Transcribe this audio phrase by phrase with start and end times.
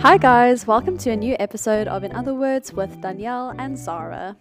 [0.00, 4.36] Hi, guys, welcome to a new episode of In Other Words with Danielle and Zara.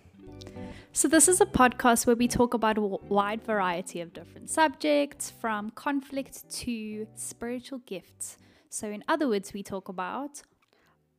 [0.94, 5.30] So, this is a podcast where we talk about a wide variety of different subjects,
[5.30, 8.38] from conflict to spiritual gifts.
[8.70, 10.42] So, in other words, we talk about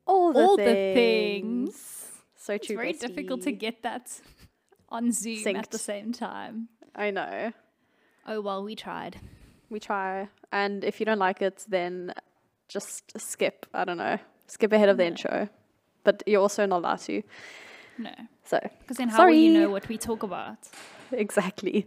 [0.07, 0.67] all the all things.
[0.67, 2.05] the things.
[2.37, 2.77] So It's true.
[2.77, 4.21] very difficult to get that
[4.89, 6.69] on Zoom at the same time.
[6.95, 7.53] I know.
[8.27, 9.19] Oh, well, we tried.
[9.69, 10.29] We try.
[10.51, 12.15] And if you don't like it, then
[12.69, 13.67] just skip.
[13.75, 14.19] I don't know.
[14.47, 15.49] Skip ahead of the intro.
[16.05, 17.23] But you're also not allowed to.
[17.99, 18.11] No.
[18.45, 20.59] So, Because then, how will you know what we talk about?
[21.13, 21.87] exactly.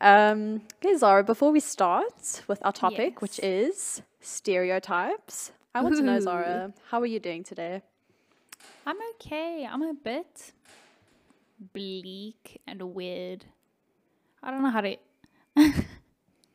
[0.00, 6.02] Um, okay, Zara, before we start with our topic, which is stereotypes, I want to
[6.02, 7.82] know, Zara, how are you doing today?
[8.86, 9.66] I'm okay.
[9.70, 10.52] I'm a bit
[11.72, 13.46] bleak and weird.
[14.42, 14.96] I don't know how to.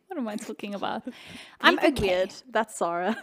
[0.10, 1.04] What am I talking about?
[1.62, 1.92] I'm okay.
[2.18, 2.34] Weird.
[2.50, 3.16] That's Zara.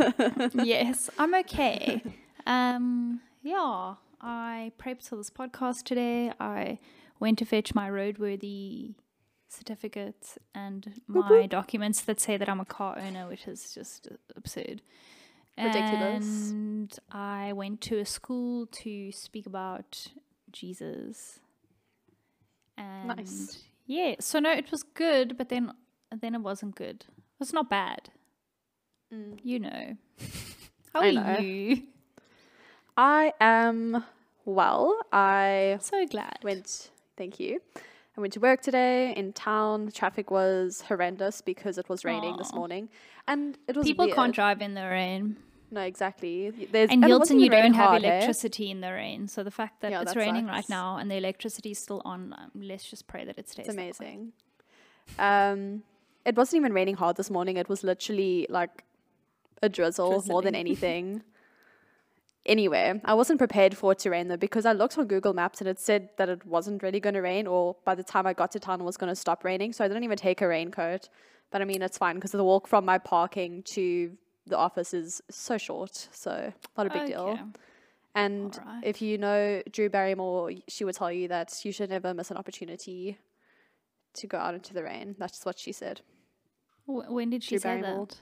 [0.55, 2.00] yes, I'm okay.
[2.47, 6.33] Um, yeah, I prepped for this podcast today.
[6.38, 6.78] I
[7.19, 8.94] went to fetch my roadworthy
[9.48, 14.80] certificate and my documents that say that I'm a car owner, which is just absurd.
[15.58, 16.50] Ridiculous.
[16.50, 20.06] And I went to a school to speak about
[20.53, 21.41] Jesus.
[22.78, 23.64] And Nice.
[23.86, 25.72] yeah, so no, it was good, but then
[26.20, 27.04] then it wasn't good.
[27.40, 28.10] It's not bad.
[29.42, 29.96] You know.
[30.92, 31.38] How I are know.
[31.38, 31.82] you?
[32.96, 34.04] I am
[34.44, 34.98] well.
[35.12, 36.38] I So glad.
[36.42, 37.60] went, thank you.
[38.16, 39.90] I went to work today in town.
[39.92, 42.88] Traffic was horrendous because it was raining this morning.
[43.28, 44.16] And it was People weird.
[44.16, 45.36] can't drive in the rain.
[45.70, 46.50] No, exactly.
[46.50, 48.08] There's, In and it Hilton, you don't have hard, eh?
[48.08, 49.28] electricity in the rain.
[49.28, 52.00] So the fact that Yeah, it's that raining right now and the electricity is still
[52.06, 53.66] on, um, let's just pray that it stays.
[53.66, 54.32] It's amazing.
[55.18, 55.82] Um,
[56.27, 57.56] it wasn't even raining hard this morning.
[57.56, 58.84] It was literally like
[59.62, 61.22] a drizzle more than anything.
[62.44, 65.60] anyway, I wasn't prepared for it to rain though because I looked on Google Maps
[65.60, 68.32] and it said that it wasn't really going to rain, or by the time I
[68.32, 69.72] got to town, it was going to stop raining.
[69.72, 71.09] So I didn't even take a raincoat.
[71.53, 74.12] But I mean, it's fine because the walk from my parking to
[74.47, 76.08] the office is so short.
[76.12, 77.38] So not a big deal.
[78.16, 78.84] And Alright.
[78.84, 82.37] if you know Drew Barrymore, she would tell you that you should never miss an
[82.37, 83.19] opportunity
[84.14, 85.14] to go out into the rain.
[85.19, 86.00] That's what she said.
[86.86, 88.16] Wh- When did she say that?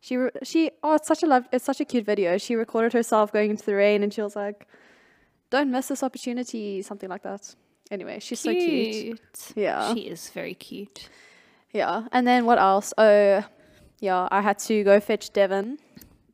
[0.00, 1.48] She re- she oh, it's such a love.
[1.52, 2.38] It's such a cute video.
[2.38, 4.66] She recorded herself going into the rain, and she was like,
[5.50, 7.54] "Don't miss this opportunity," something like that.
[7.90, 9.20] Anyway, she's so cute.
[9.56, 11.08] Yeah, She is very cute.
[11.72, 12.06] yeah.
[12.12, 12.92] And then what else?
[12.98, 13.42] Oh,
[13.98, 14.28] yeah.
[14.30, 15.78] I had to go fetch Devon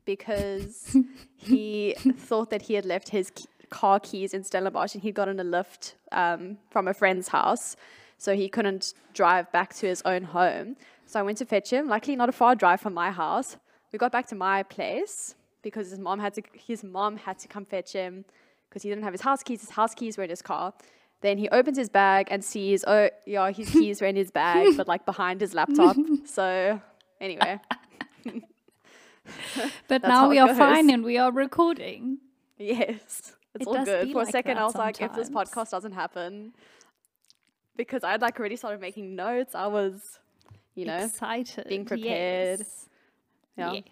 [0.05, 0.97] because
[1.37, 5.39] he thought that he had left his key- car keys in Stellenbosch and he'd gotten
[5.41, 7.77] a lift um, from a friend's house.
[8.19, 10.77] So he couldn't drive back to his own home.
[11.07, 11.89] So I went to fetch him.
[11.89, 13.57] Luckily, not a far drive from my house.
[13.93, 16.43] We got back to my place because his mom had to.
[16.53, 18.25] His mom had to come fetch him
[18.69, 19.61] because he didn't have his house keys.
[19.61, 20.73] His house keys were in his car.
[21.21, 24.77] Then he opens his bag and sees, oh yeah, his keys were in his bag,
[24.77, 25.97] but like behind his laptop.
[26.27, 26.81] So
[27.21, 27.61] anyway,
[29.89, 30.59] But now we are goes.
[30.59, 32.19] fine and we are recording.
[32.59, 34.13] Yes, it's It all good.
[34.13, 36.53] For a second, I was like, if this podcast doesn't happen,
[37.77, 39.55] because I'd like already started making notes.
[39.55, 40.19] I was,
[40.75, 41.67] you know, excited.
[41.69, 42.61] being prepared.
[42.61, 42.89] Yes.
[43.57, 43.85] yeah, Yes.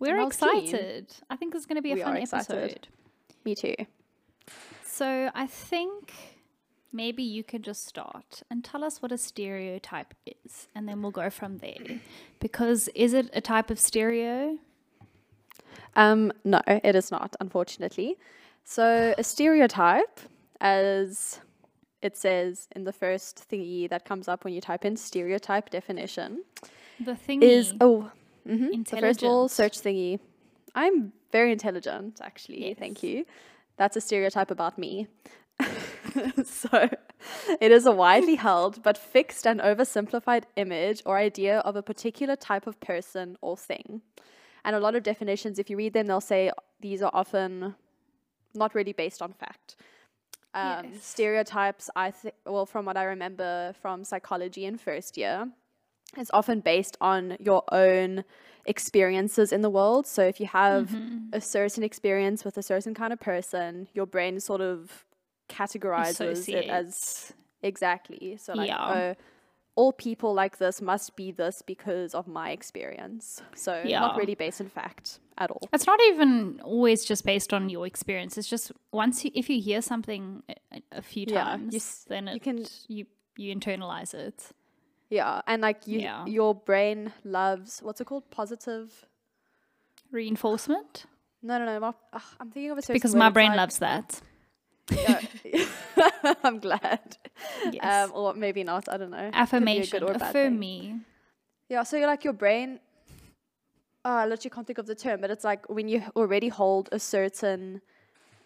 [0.00, 0.62] We're I was keen.
[0.64, 1.12] excited.
[1.28, 2.86] I think it's going to be a We fun episode.
[3.44, 3.74] me too.
[4.84, 6.12] So I think
[6.92, 11.10] maybe you could just start and tell us what a stereotype is, and then we'll
[11.10, 12.00] go from there.
[12.40, 14.58] Because is it a type of stereo?
[15.96, 18.16] Um, no, it is not, unfortunately.
[18.64, 20.20] So a stereotype,
[20.60, 21.40] as
[22.02, 26.44] it says in the first thingy that comes up when you type in stereotype definition,
[27.00, 28.10] The thing is oh,
[28.46, 30.20] hmm the first little search thingy.
[30.74, 32.74] I'm very intelligent, actually.
[32.78, 33.24] Thank you.
[33.76, 35.08] That's a stereotype about me.
[36.44, 36.88] so,
[37.60, 42.36] it is a widely held but fixed and oversimplified image or idea of a particular
[42.36, 44.02] type of person or thing.
[44.64, 47.74] And a lot of definitions, if you read them, they'll say these are often
[48.54, 49.76] not really based on fact.
[50.54, 51.02] Um, Yes.
[51.02, 55.48] Stereotypes, I think, well, from what I remember from psychology in first year,
[56.16, 58.24] is often based on your own
[58.64, 60.06] experiences in the world.
[60.06, 61.28] So if you have Mm-hmm.
[61.32, 65.04] a certain experience with a certain kind of person, your brain sort of
[65.48, 68.36] categorizes it as exactly.
[68.38, 68.84] So like, Yeah.
[68.86, 69.14] oh,
[69.78, 73.24] all people like this must be this because of my experience.
[73.54, 74.00] So Yeah.
[74.00, 75.62] not really based in fact at all.
[75.72, 78.36] It's not even always just based on your experience.
[78.38, 80.42] It's just once you, if you hear something
[80.90, 81.80] a, few Yeah, times, you
[82.12, 84.38] then it, you can- you you internalize it.
[85.10, 86.26] Yeah, and like you, Yeah.
[86.26, 88.24] your brain loves what's it called?
[88.30, 89.06] Positive.
[90.10, 91.04] Reinforcement.
[91.42, 91.94] No, no, no.
[92.12, 94.20] ugh, I'm thinking of a certain Because my brain like- loves that.
[94.90, 95.20] Yeah.
[96.44, 97.16] I'm glad.
[97.72, 98.08] Yes.
[98.08, 98.88] Um, or maybe not.
[98.88, 99.30] I don't know.
[99.50, 100.02] Could be a good Affirmation.
[100.04, 101.00] or a bad Affirm me.
[101.68, 102.80] Yeah, so you're like your brain.
[104.04, 106.88] Oh, I literally can't think of the term, but it's like when you already hold
[106.92, 107.82] a certain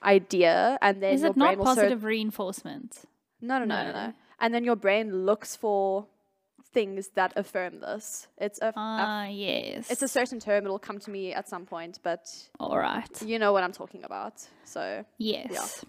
[0.03, 3.05] idea, and then Is it not positive reinforcement?
[3.41, 4.13] No, no, no, no, No.
[4.41, 6.07] And then your brain looks for
[6.73, 8.27] things that affirm this.
[8.39, 9.91] It's a, Ah, yes.
[9.91, 10.65] it's a certain term.
[10.65, 12.27] It'll come to me at some point, but
[12.59, 13.23] All right.
[13.23, 14.35] you know what I'm talking about.
[14.65, 15.85] So Yes.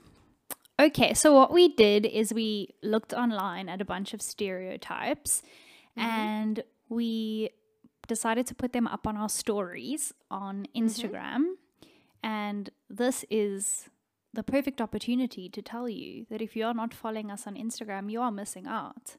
[0.80, 5.42] Okay, so what we did is we looked online at a bunch of stereotypes
[5.96, 6.10] Mm-hmm.
[6.10, 7.52] and we
[8.08, 10.86] decided to put them up on our stories on Mm-hmm.
[10.88, 11.44] Instagram.
[12.24, 13.90] And this is
[14.34, 18.12] the perfect opportunity to tell you that if you are not following us on Instagram,
[18.12, 19.18] you are missing out.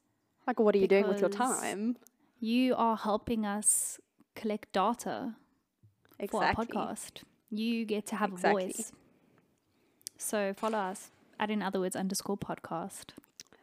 [0.49, 1.97] like, what are you doing with your time?
[2.41, 4.01] You are helping us
[4.35, 5.37] collect data
[6.29, 7.23] for our podcast.
[7.51, 8.65] You get to have Exactly.
[8.65, 8.93] a voice.
[10.19, 13.07] So follow us at in other words underscore podcast.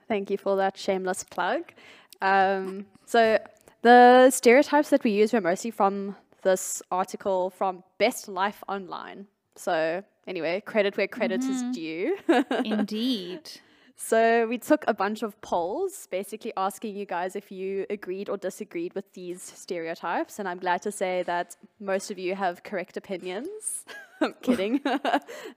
[0.08, 1.72] Thank you for that shameless plug.
[2.22, 3.40] Um, so
[3.82, 9.28] the stereotypes that we use were mostly from this article from Best Life Online.
[9.56, 12.18] So anyway, credit where credit is due.
[12.66, 13.50] Indeed.
[13.96, 18.38] so we took a bunch of polls, basically asking you guys if you agreed or
[18.38, 22.98] disagreed with these stereotypes, and I'm glad to say that most of you have correct
[22.98, 23.86] opinions.
[24.22, 24.82] I'm kidding.
[24.86, 25.02] An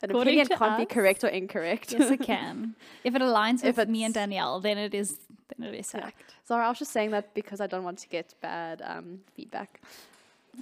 [0.02, 1.92] According opinion can't be correct or incorrect.
[1.92, 2.74] yes, it can.
[3.04, 5.18] If it aligns If with me and Danielle, then it is
[5.56, 6.34] then it is fact.
[6.44, 9.80] Sorry, I was just saying that because I don't want to get bad um, feedback.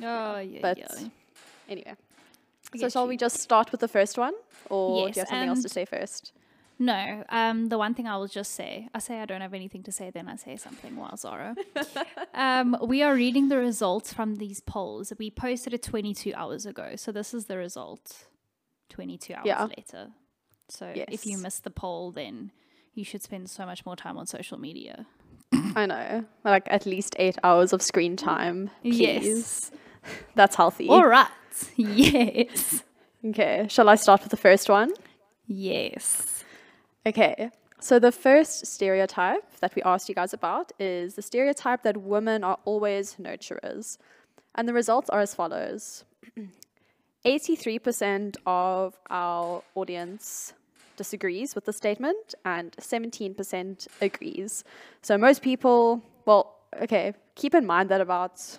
[0.02, 1.08] Oh yeah, But yeah.
[1.68, 1.94] anyway,
[2.76, 4.34] so shall we just start with the first one,
[4.70, 6.32] or do you have something else to say first?
[6.78, 9.82] No, um, the one thing I will just say, I say I don't have anything
[9.84, 11.54] to say, then I say something while Zara.
[12.34, 15.12] um, we are reading the results from these polls.
[15.18, 18.26] We posted it 22 hours ago, so this is the result
[18.88, 19.64] 22 hours Yeah.
[19.76, 20.08] later.
[20.68, 21.40] So if you Yes.
[21.42, 22.50] missed the poll, then
[22.94, 25.06] you should spend so much more time on social media.
[25.76, 29.70] I know, like at least eight hours of screen time, Yes.
[30.34, 30.88] That's healthy.
[30.88, 31.28] All right.
[31.76, 32.82] Yes.
[33.24, 34.90] Okay, shall I start with the first one?
[35.46, 36.42] Yes.
[37.04, 37.50] Okay,
[37.80, 42.44] so the first stereotype that we asked you guys about is the stereotype that women
[42.44, 43.98] are always nurturers.
[44.54, 46.04] And the results are as follows
[47.26, 50.54] 83% of our audience
[50.96, 54.62] disagrees with the statement, and 17% agrees.
[55.00, 58.58] So most people, well, okay, keep in mind that about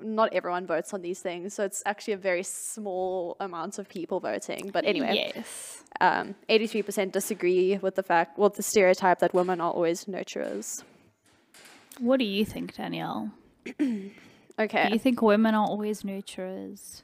[0.00, 4.20] not everyone votes on these things, so it's actually a very small amount of people
[4.20, 4.70] voting.
[4.72, 5.82] But anyway, Yes.
[6.00, 10.84] um, 83% disagree with the fact, well, the stereotype that women are always nurturers.
[11.98, 13.32] What do you think, Danielle?
[13.78, 14.10] Do
[14.58, 14.90] Okay.
[14.92, 17.02] you think women are always nurturers?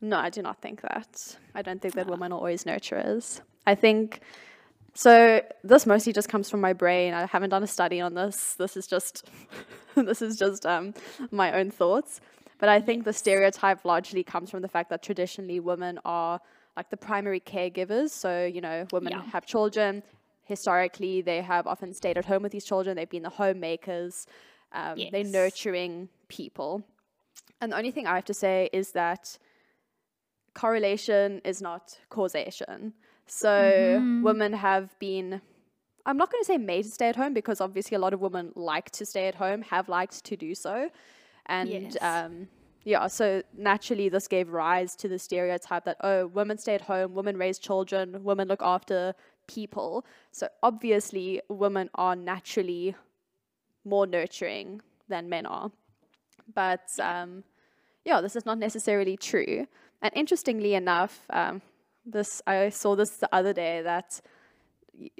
[0.00, 1.36] No, I do not think that.
[1.54, 3.40] I don't think that women are always nurturers.
[3.66, 4.20] I think
[4.94, 5.40] so.
[5.62, 7.14] This mostly just comes from my brain.
[7.14, 8.54] I haven't done a study on this.
[8.54, 9.24] This is just
[9.94, 10.94] this is just um,
[11.30, 12.20] my own thoughts.
[12.58, 16.40] But I think the stereotype largely comes from the fact that traditionally women are
[16.76, 18.10] like the primary caregivers.
[18.10, 19.22] So you know, women Yeah.
[19.32, 20.02] have children.
[20.46, 22.96] Historically, they have often stayed at home with these children.
[22.96, 24.26] They've been the homemakers.
[24.72, 26.84] Um, They're nurturing people.
[27.60, 29.38] And the only thing I have to say is that
[30.54, 32.92] correlation is not causation.
[33.26, 35.40] So women have been
[36.06, 38.20] I'm not going to say made to stay at home because obviously a lot of
[38.20, 40.90] women like to stay at home, have liked to do so.
[41.46, 41.96] And Yes.
[42.02, 42.48] um
[42.86, 47.14] yeah, so naturally this gave rise to the stereotype that oh, women stay at home,
[47.14, 49.14] women raise children, women look after
[49.46, 50.04] people.
[50.32, 52.94] So obviously women are naturally
[53.84, 55.70] more nurturing than men are.
[56.54, 57.44] But um
[58.04, 59.66] yeah, this is not necessarily true.
[60.02, 61.62] And interestingly enough, um,
[62.04, 64.20] this I saw this the other day that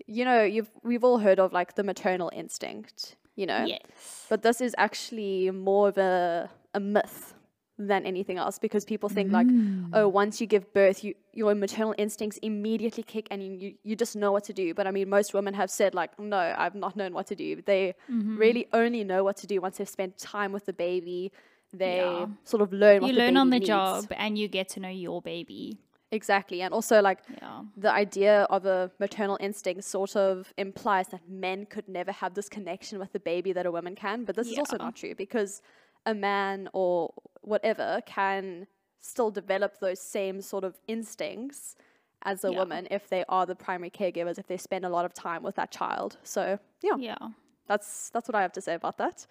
[0.06, 4.26] you know you've we've all heard of like the maternal instinct, you know, Yes.
[4.28, 7.34] but this is actually more of a a myth
[7.76, 9.88] than anything else because people think like mm.
[9.94, 14.14] oh once you give birth you your maternal instincts immediately kick and you, you just
[14.14, 16.94] know what to do but i mean most women have said like no i've not
[16.94, 18.36] known what to do they mm-hmm.
[18.36, 21.32] really only know what to do once they've spent time with the baby
[21.72, 22.26] they Yeah.
[22.44, 23.66] sort of learn what You learn on the needs.
[23.66, 25.78] job and you get to know your baby.
[26.14, 26.62] Exactly.
[26.62, 27.62] And also, like, Yeah.
[27.86, 32.48] the idea of a maternal instinct sort of implies that men could never have this
[32.48, 34.24] connection with the baby that a woman can.
[34.24, 35.60] But this is also not true because
[36.06, 37.12] a man or
[37.52, 38.66] whatever can
[39.00, 41.76] still develop those same sort of instincts
[42.22, 42.58] as a Yeah.
[42.60, 45.56] woman if they are the primary caregivers, if they spend a lot of time with
[45.56, 46.10] that child.
[46.22, 47.18] So, yeah, Yeah.
[47.66, 49.26] that's that's what I have to say about that.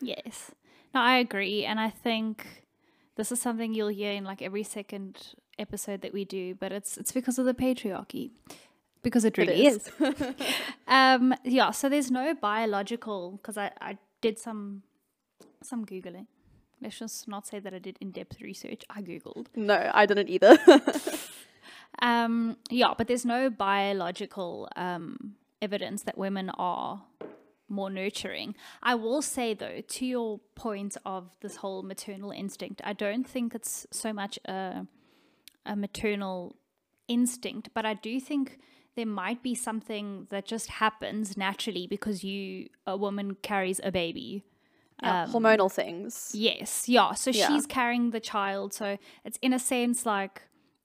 [0.00, 0.52] Yes.
[0.94, 1.64] No, I agree.
[1.70, 2.36] And I think
[3.16, 6.96] this is something you'll hear in like every second episode that we do, but it's
[7.00, 8.30] it's because of the patriarchy.
[9.02, 9.90] Because it It really is.
[10.00, 10.12] is.
[10.86, 14.82] um, yeah, so there's no biological because I, I did some
[15.62, 16.26] some googling.
[16.82, 18.82] Let's just not say that I did in depth research.
[18.90, 19.46] I googled.
[19.56, 20.58] No, I didn't either.
[22.00, 27.02] Um, yeah, but there's no biological um, evidence that women are
[27.68, 28.54] more nurturing.
[28.82, 33.54] I will say though, to your point of this whole maternal instinct, I don't think
[33.54, 34.86] it's so much a
[35.66, 36.56] a maternal
[37.08, 38.58] instinct, but I do think
[38.94, 44.44] there might be something that just happens naturally because you a woman carries a baby.
[45.02, 46.30] Yeah, hormonal things.
[46.34, 47.12] Yes, yeah.
[47.14, 47.48] So Yeah.
[47.48, 48.72] she's carrying the child.
[48.72, 50.42] So it's in a sense like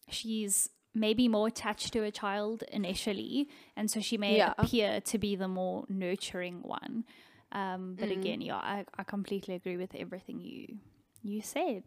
[0.10, 3.48] she's maybe more attached to a child initially.
[3.76, 4.54] And so she may Yeah.
[4.58, 7.06] appear to be the more nurturing one.
[7.52, 8.18] Um, but Mm.
[8.20, 10.80] again, yeah, I, I completely agree with everything you
[11.22, 11.84] you said.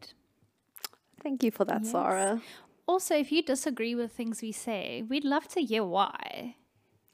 [1.23, 1.93] Thank you for that, Yes.
[1.93, 2.43] Zara.
[2.91, 6.57] Also, if you disagree with things we say, we'd love to hear why.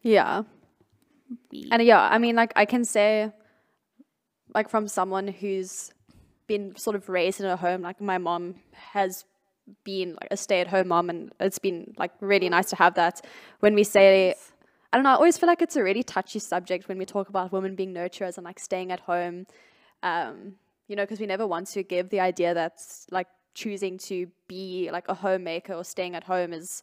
[0.00, 0.44] Yeah.
[1.50, 3.30] We, And yeah, I mean, like, I can say,
[4.54, 5.92] like, from someone who's
[6.46, 8.54] been sort of raised in a home, like, my mom
[8.94, 9.26] has
[9.84, 12.94] been like a stay at home mom, and it's been like really nice to have
[12.94, 13.20] that.
[13.60, 14.34] When we say,
[14.92, 17.28] I don't know, I always feel like it's a really touchy subject when we talk
[17.28, 19.46] about women being nurturers and like staying at home,
[20.02, 20.54] um,
[20.88, 22.74] you know, because we never want to give the idea that
[23.10, 26.82] like choosing to be like a homemaker or staying at home is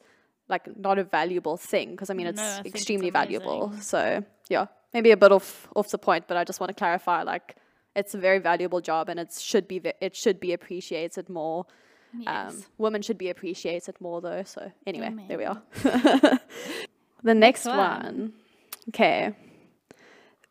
[0.49, 3.71] like not a valuable thing because I mean it's No, I think it's extremely valuable.
[3.79, 7.23] So yeah, maybe a bit off off the point, but I just want to clarify
[7.23, 7.55] like
[7.95, 11.65] it's a very valuable job and it should be it should be appreciated more.
[12.27, 14.43] Um, women should be appreciated more though.
[14.43, 15.61] So anyway, there we are.
[17.23, 17.77] the next one.
[17.77, 18.33] one.
[18.89, 19.33] Okay.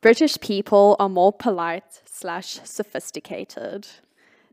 [0.01, 3.87] British people are more polite slash sophisticated.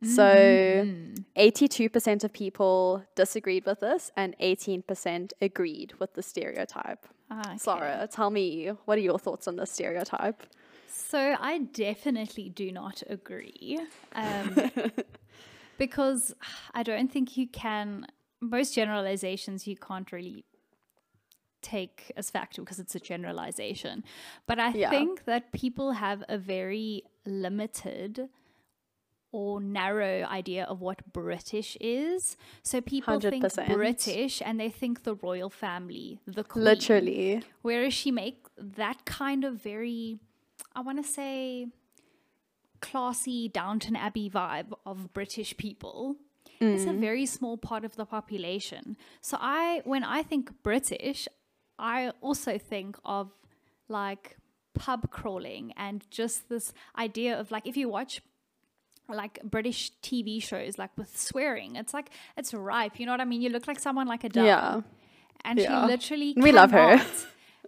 [0.01, 1.21] So Mm-hmm.
[1.37, 7.05] 82% of people disagreed with this and 18% agreed with the stereotype.
[7.29, 7.57] Ah, okay.
[7.57, 10.43] Zara, tell me, what are your thoughts on this stereotype?
[10.87, 13.79] So I definitely do not agree.
[14.13, 14.71] Um,
[15.77, 16.33] because
[16.73, 18.07] I don't think you can,
[18.41, 20.45] most generalizations you can't really
[21.61, 24.03] take as fact because it's a generalization.
[24.47, 24.89] But I Yeah.
[24.89, 28.29] think that people have a very limited
[29.31, 32.35] or narrow idea of what British is.
[32.63, 33.73] So people think 100%.
[33.73, 36.65] British and they think the royal family, the queen.
[36.65, 37.43] Literally.
[37.61, 40.19] Whereas she make that kind of very,
[40.75, 41.67] I want to say,
[42.81, 46.15] classy Downton Abbey vibe of British people.
[46.61, 46.99] It's a mm.
[46.99, 48.97] very small part of the population.
[49.21, 51.25] So I, when I think British,
[51.77, 53.31] I also think of
[53.87, 54.35] like
[54.73, 58.21] pub crawling and just this idea of like if you watch
[59.09, 62.99] like British TV shows like with swearing, it's like it's ripe.
[62.99, 63.41] You know what I mean?
[63.41, 64.81] You look like someone like Adele Yeah.
[65.43, 65.85] and Yeah.
[65.85, 67.01] she literally We love her.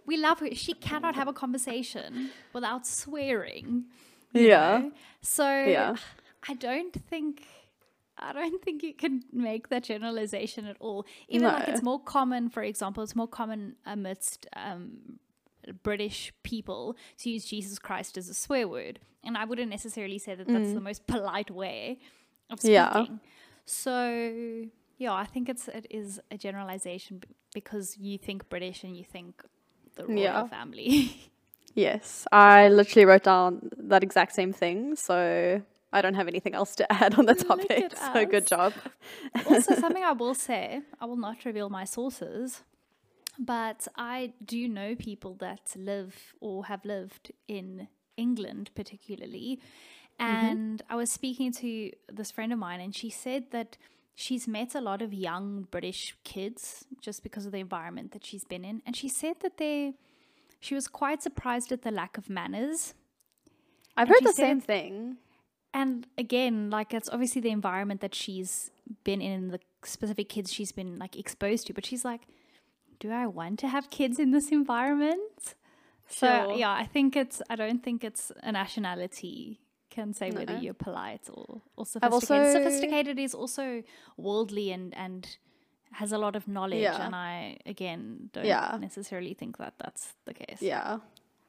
[0.04, 0.52] We love her.
[0.54, 3.84] She cannot have a conversation without swearing.
[4.32, 4.78] Yeah.
[4.78, 4.92] know?
[5.20, 5.96] So Yeah.
[6.48, 7.46] I don't think
[8.18, 11.06] I don't think you can make that generalization at all.
[11.28, 15.18] Even like it's more common, for example, it's more common amidst um,
[15.82, 20.34] British people to use Jesus Christ as a swear word, and I wouldn't necessarily say
[20.34, 21.98] that that's the most polite way
[22.50, 22.76] of speaking.
[22.76, 23.08] Mm.
[23.08, 23.16] Yeah.
[23.64, 24.64] So
[24.98, 29.04] yeah, I think it's it is a generalization b- because you think British and you
[29.04, 29.42] think
[29.96, 30.46] the royal Yeah.
[30.46, 31.16] family.
[31.74, 32.26] Yes.
[32.30, 34.94] I literally wrote down that exact same thing.
[34.94, 37.96] So I don't have anything else to add on the topic.
[38.12, 38.74] So good job.
[39.46, 42.62] also, something I will say, I will not reveal my sources,
[43.44, 49.58] but I do know people that live or have lived in England, particularly.
[50.20, 50.34] Mm-hmm.
[50.34, 53.76] And I was speaking to this friend of mine, and she said that
[54.14, 58.44] she's met a lot of young British kids just because of the environment that she's
[58.44, 58.82] been in.
[58.86, 59.94] And she said that they,
[60.60, 62.94] she was quite surprised at the lack of manners.
[63.96, 65.16] I've And heard the said same thing.
[65.74, 68.70] and again like it's obviously the environment that she's
[69.04, 72.22] been in the specific kids she's been like exposed to but she's like
[73.02, 75.40] do i want to have kids in this environment
[76.20, 76.52] so Sure.
[76.62, 79.60] yeah i think it's i don't think it's a nationality
[79.96, 83.66] can say whether you're polite or, or sophisticated also- sophisticated is also
[84.16, 85.36] worldly and and
[86.00, 87.04] has a lot of knowledge Yeah.
[87.06, 88.78] and i again don't Yeah.
[88.88, 90.98] necessarily think that that's the case Yeah,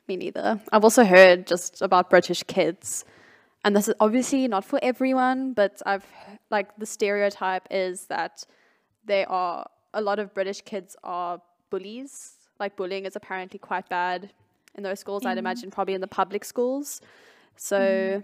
[0.09, 0.59] me neither.
[0.73, 3.05] I've also heard just about British kids,
[3.63, 6.05] and this is obviously not for everyone, but I've
[6.55, 8.33] like the stereotype is that
[9.05, 12.33] they are a lot of British kids are bullies.
[12.59, 14.31] Like bullying is apparently quite bad
[14.75, 15.25] in those schools.
[15.25, 17.01] I'd imagine probably in the public schools.
[17.55, 18.23] So,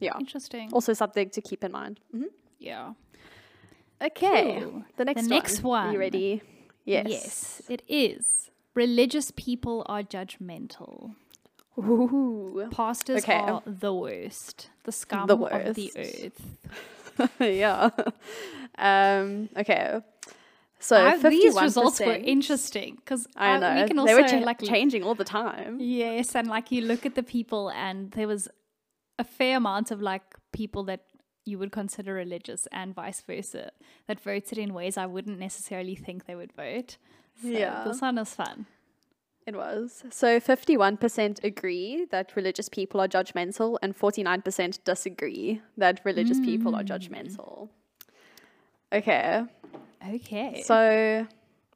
[0.00, 2.00] yeah, interesting also something to keep in mind.
[2.12, 2.24] hmm
[2.58, 2.92] Yeah.
[4.02, 4.60] Okay.
[4.62, 4.84] Cool.
[4.96, 5.28] The next one.
[5.28, 5.86] next one.
[5.88, 6.42] Are you ready?
[6.84, 7.06] Yes.
[7.08, 8.50] Yes, it is.
[8.74, 11.14] Religious people are judgmental.
[11.78, 12.68] Ooh.
[12.70, 13.34] Pastors Okay.
[13.34, 14.70] are the worst.
[14.84, 15.96] The scum The of the worst.
[15.96, 17.30] earth.
[17.40, 17.90] yeah.
[18.80, 20.00] Um, okay.
[20.80, 23.82] So these results were interesting because I uh, know.
[23.82, 25.78] we can they also were cha- like changing all the time.
[25.80, 28.48] yes, and like you look at the people, and there was
[29.18, 31.00] a fair amount of like people that
[31.44, 33.72] you would consider religious, and vice versa,
[34.06, 36.96] that voted in ways I wouldn't necessarily think they would vote.
[37.42, 37.84] So Yeah.
[37.84, 38.66] this one is fun.
[39.46, 40.04] It was.
[40.10, 46.82] So 51% agree that religious people are judgmental, and 49% disagree that religious people are
[46.82, 46.92] hmm.
[46.92, 47.70] judgmental.
[48.92, 49.44] Okay.
[50.06, 50.62] Okay.
[50.64, 51.26] So,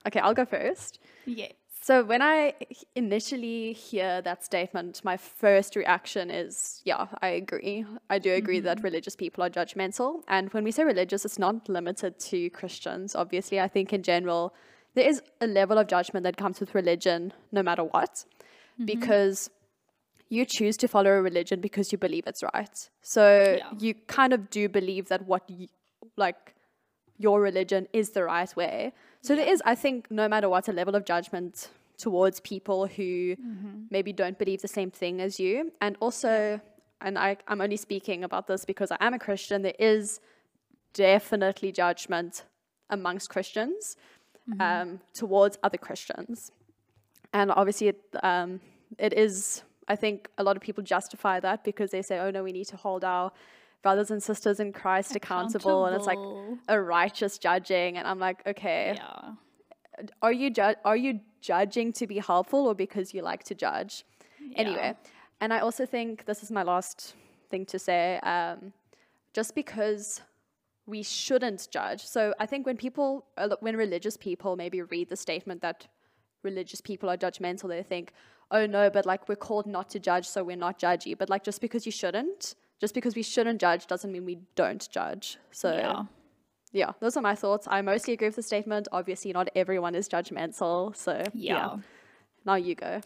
[0.06, 0.98] okay, I'll go first.
[1.26, 1.48] yeah.
[1.84, 2.54] So when I
[2.94, 7.84] initially hear that statement, my first reaction is, yeah, I agree.
[8.08, 8.84] I do agree that mm-hmm.
[8.84, 10.22] religious people are judgmental.
[10.28, 13.16] And when we say religious, it's not limited to Christians.
[13.16, 14.54] Obviously, I think in general,
[14.94, 18.84] there is a level of judgment that comes with religion, no matter what, mm-hmm.
[18.84, 19.50] because
[20.28, 22.90] you choose to follow a religion because you believe it's right.
[23.00, 23.70] So Yeah.
[23.76, 25.66] you kind of do believe that what you,
[26.16, 26.54] like
[27.26, 28.92] your religion is the right way.
[29.26, 31.54] So there is, I think, no matter what, a level of judgment
[32.04, 33.36] towards people who
[33.90, 35.54] maybe don't believe the same thing as you.
[35.80, 36.60] And also,
[37.00, 40.20] and I, I'm only speaking about this because I am a Christian, there is
[40.92, 42.44] definitely judgment
[42.90, 43.96] amongst Christians
[44.60, 46.50] um, towards other Christians.
[47.32, 48.60] And obviously, it, um,
[48.98, 52.42] it is, I think a lot of people justify that because they say, oh no,
[52.42, 53.32] we need to hold our
[53.82, 55.86] brothers and sisters in Christ accountable.
[55.86, 56.18] And it's like
[56.68, 57.98] a righteous judging.
[57.98, 59.34] And I'm like, okay, Yeah.
[60.22, 64.04] are you ju- are you judging to be helpful or because you like to judge?
[64.56, 64.94] Anyway,
[65.40, 67.14] and I also think this is my last
[67.50, 68.18] thing to say.
[68.22, 68.72] Um,
[69.32, 70.20] just because
[70.86, 72.04] we shouldn't judge.
[72.06, 73.24] So I think when people,
[73.60, 75.86] when religious people maybe read the statement that
[76.42, 78.12] religious people are judgmental, they think,
[78.50, 81.16] oh no, but like we're called not to judge, so we're not judgy.
[81.16, 84.84] But like just because you shouldn't, just because we shouldn't judge doesn't mean we don't
[84.98, 85.38] judge.
[85.52, 86.02] So Yeah.
[86.80, 87.64] yeah, those are my thoughts.
[87.76, 88.88] I mostly agree with the statement.
[88.90, 90.94] Obviously, not everyone is judgmental.
[91.04, 91.54] So, yeah.
[91.58, 91.76] Yeah.
[92.44, 93.00] Now you go.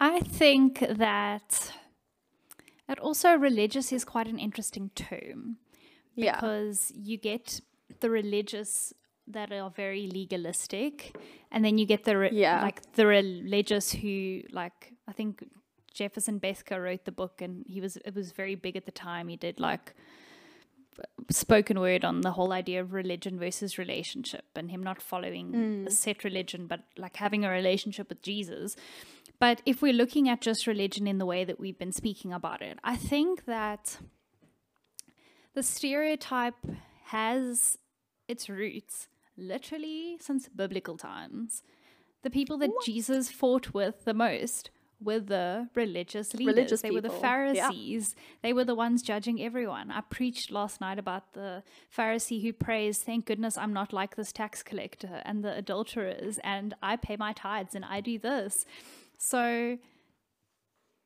[0.00, 1.72] I think that
[2.88, 5.58] that also religious is quite an interesting term
[6.16, 6.34] Yeah.
[6.34, 7.60] because you get
[8.00, 8.92] the religious
[9.28, 11.16] that are very legalistic
[11.52, 12.62] and then you get the re- Yeah.
[12.62, 15.32] like the religious who like I think
[15.96, 19.28] Jefferson Bethke wrote the book and he was it was very big at the time
[19.28, 19.94] he did like
[21.30, 25.86] spoken word on the whole idea of religion versus relationship and him not following mm.
[25.86, 28.76] a set religion but like having a relationship with Jesus.
[29.38, 32.62] But if we're looking at just religion in the way that we've been speaking about
[32.62, 33.98] it, I think that
[35.54, 36.66] the stereotype
[37.06, 37.78] has
[38.28, 41.62] its roots literally since biblical times.
[42.22, 46.54] The people that Jesus fought with the most were the religious leaders.
[46.54, 47.20] Religious they were the people,
[47.54, 47.68] yeah.
[47.68, 48.14] Pharisees.
[48.42, 49.90] They were the ones judging everyone.
[49.90, 51.62] I preached last night about the
[51.94, 56.74] Pharisee who prays, Thank goodness I'm not like this tax collector and the adulterers, and
[56.82, 58.64] I pay my tithes and I do this.
[59.18, 59.76] So,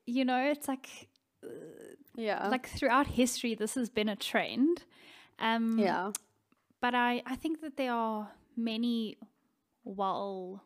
[0.07, 1.09] you know, it's like
[2.16, 2.48] Yeah.
[2.48, 4.85] like throughout history this has been a trend.
[5.38, 6.12] Um yeah.
[6.81, 9.16] but I, I think that there are many
[9.85, 10.62] well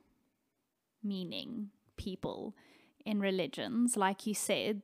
[1.02, 2.54] meaning people
[3.04, 4.82] in religions, like you said.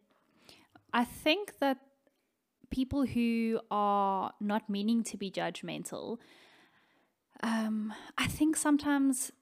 [0.93, 1.79] I think that
[2.71, 6.19] people who are not meaning to be judgmental,
[7.43, 9.33] um, I think sometimes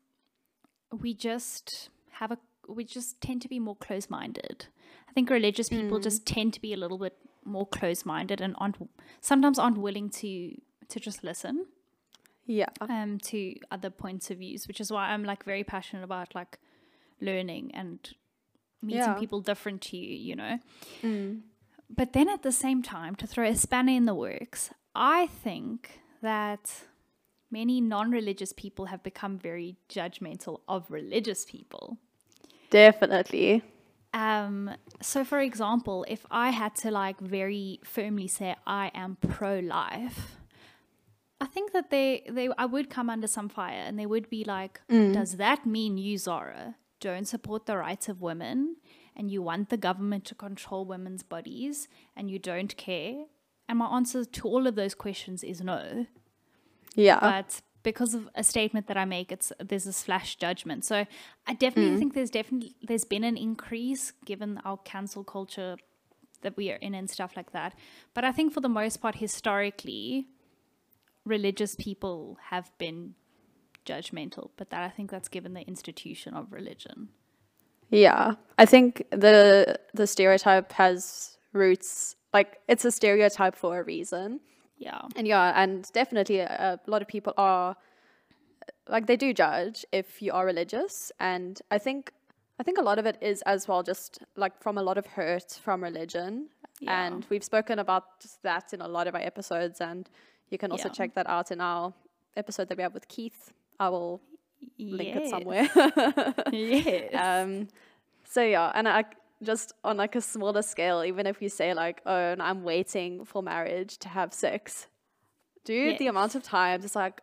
[0.93, 2.38] we just have a
[2.69, 4.67] we just tend to be more close minded.
[5.09, 8.55] I think religious people just tend to be a little bit more close minded and
[8.59, 8.77] aren't
[9.21, 10.55] sometimes aren't willing to
[10.88, 11.64] to just listen
[12.45, 12.67] Yeah.
[12.81, 16.59] um to other points of views which is why i'm like very passionate about like
[17.23, 17.99] learning and
[18.83, 19.14] meeting Yeah.
[19.14, 20.59] people different to you you know?
[21.91, 26.01] But then at the same time to throw a spanner in the works i think
[26.23, 26.64] that
[27.51, 31.97] many non-religious people have become very judgmental of religious people.
[32.71, 33.62] Definitely.
[34.12, 40.37] um, so for example, if I had to like very firmly say I am pro-life,
[41.41, 44.45] I think that they they I would come under some fire and they would be
[44.45, 48.76] like, does that mean you Zara don't support the rights of women
[49.16, 53.24] and you want the government to control women's bodies and you don't care?
[53.68, 56.06] And my answer to all of those questions is no
[56.94, 57.20] Yeah.
[57.20, 60.84] but because of a statement that I make, it's there's this flash judgment.
[60.84, 61.06] So
[61.46, 61.98] I definitely mm.
[61.98, 65.76] think there's definitely there's been an increase given our cancel culture
[66.42, 67.74] that we are in and stuff like that.
[68.14, 70.28] But I think for the most part, historically,
[71.24, 73.14] religious people have been
[73.92, 77.09] judgmental, but that I think that's given the institution of religion.
[77.90, 82.16] Yeah, I think the the stereotype has roots.
[82.37, 84.40] Like it's a stereotype for a reason,
[84.87, 85.01] Yeah.
[85.16, 87.77] and yeah, and definitely a, a lot of people are
[88.94, 92.12] like they do judge if you are religious, and I think
[92.61, 95.07] I think a lot of it is as well just like from a lot of
[95.07, 96.48] hurt from religion,
[96.81, 97.07] Yeah.
[97.07, 98.05] and we've spoken about
[98.42, 100.09] that in a lot of our episodes, and
[100.51, 100.94] you can also Yeah.
[100.98, 101.94] check that out in our
[102.37, 103.53] episode that we have with Keith.
[103.81, 104.21] I will
[104.79, 105.69] link it somewhere.
[106.53, 107.14] yes.
[107.14, 107.69] Um,
[108.25, 109.05] so yeah, and I
[109.43, 113.25] just on like a smaller scale, even if you say like, oh, and I'm waiting
[113.25, 114.88] for marriage to have sex,
[115.64, 117.21] dude, the amount of times it's like,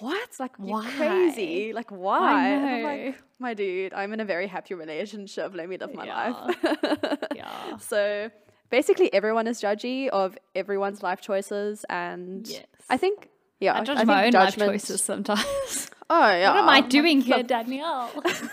[0.00, 0.28] what?
[0.38, 0.90] Like you Why?
[0.96, 1.72] crazy?
[1.72, 2.48] Like why?
[2.48, 5.54] And I'm like, my dude, I'm in a very happy relationship.
[5.54, 6.30] Let me live my Yeah.
[6.30, 7.18] life.
[7.34, 7.76] yeah.
[7.76, 8.30] so
[8.70, 12.66] basically, everyone is judgy of everyone's life choices, and Yes.
[12.90, 13.28] I think.
[13.62, 15.90] Yeah, I judge think my own life choices sometimes.
[16.14, 16.52] Oh yeah.
[16.52, 18.10] what am I doing here, Danielle?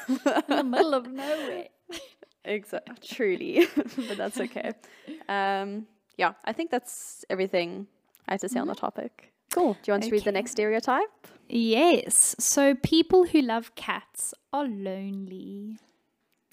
[0.08, 1.68] In the middle of nowhere.
[2.46, 3.68] Exactly, truly,
[4.08, 4.72] but that's okay.
[5.28, 7.86] Um, yeah, I think that's everything
[8.30, 9.34] I have to say on the topic.
[9.52, 9.74] Cool.
[9.74, 11.28] Do you want to read the next stereotype?
[11.50, 12.38] Yes.
[12.40, 15.80] So people who love cats are lonely.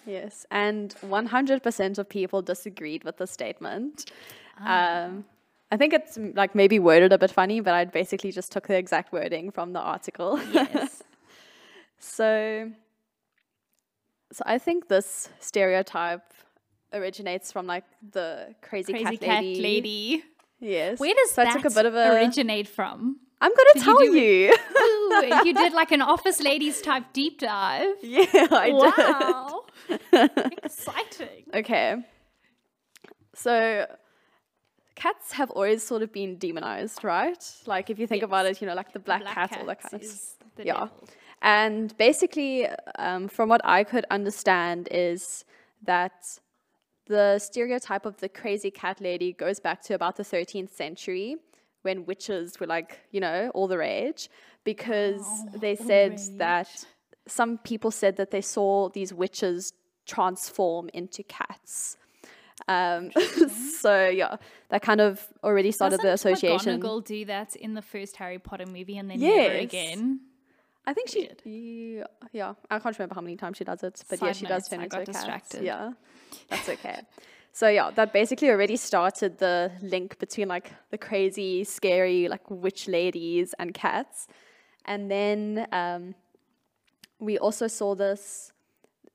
[0.05, 4.11] Yes, and 100% of people disagreed with the statement.
[4.59, 5.25] Um,
[5.70, 8.68] I think it's mm, like maybe worded a bit funny, but I basically just took
[8.68, 10.40] the exact wording from the article.
[10.52, 11.02] Yes.
[11.98, 12.70] So,
[14.31, 16.22] so I think this stereotype
[16.92, 19.61] originates from like the crazy, Crazy cat, cat lady.
[19.62, 20.24] lady.
[20.61, 21.00] Yes.
[21.00, 22.14] Where does so that a bit of a.
[22.14, 23.18] originate from?
[23.40, 24.57] I'm gonna Did you tell do you.
[24.79, 27.94] Ooh, you did like an office ladies type deep dive.
[28.02, 28.74] yeah, I did.
[28.74, 29.64] wow.
[30.62, 31.44] Exciting.
[31.55, 31.96] Okay.
[33.35, 33.87] So,
[34.97, 37.45] cats have always sort of been demonized, right?
[37.67, 39.95] Like if you think about it, you know, like the black, cat, all that kind
[39.95, 40.49] of stuff.
[40.59, 40.73] yeah.
[40.73, 40.91] devil.
[41.43, 42.67] And basically,
[42.99, 45.45] um, from what I could understand, is
[45.85, 46.39] that
[47.07, 51.37] the stereotype of the crazy cat lady goes back to about the 13th century
[51.83, 54.29] when witches were like, you know, all the rage
[54.65, 56.85] because they said that
[57.29, 59.73] some people said that they saw these witches
[60.07, 61.97] transform into cats.
[62.69, 63.11] Um,
[63.79, 64.37] so yeah,
[64.71, 66.81] that kind of already started the Doesn't association.
[66.81, 70.21] McGonagall do that in the first Harry Potter movie and then never again?
[70.88, 74.21] I think she, yeah, yeah, I can't remember how many times she does it, but
[74.21, 75.55] yeah, Side she does notes, turn I into a cat.
[75.61, 75.92] Yeah,
[76.49, 77.01] that's okay.
[77.53, 82.87] so yeah, that basically already started the link between like the crazy, scary, like witch
[82.87, 84.29] ladies and cats,
[84.85, 86.14] and then um,
[87.19, 88.53] we also saw this.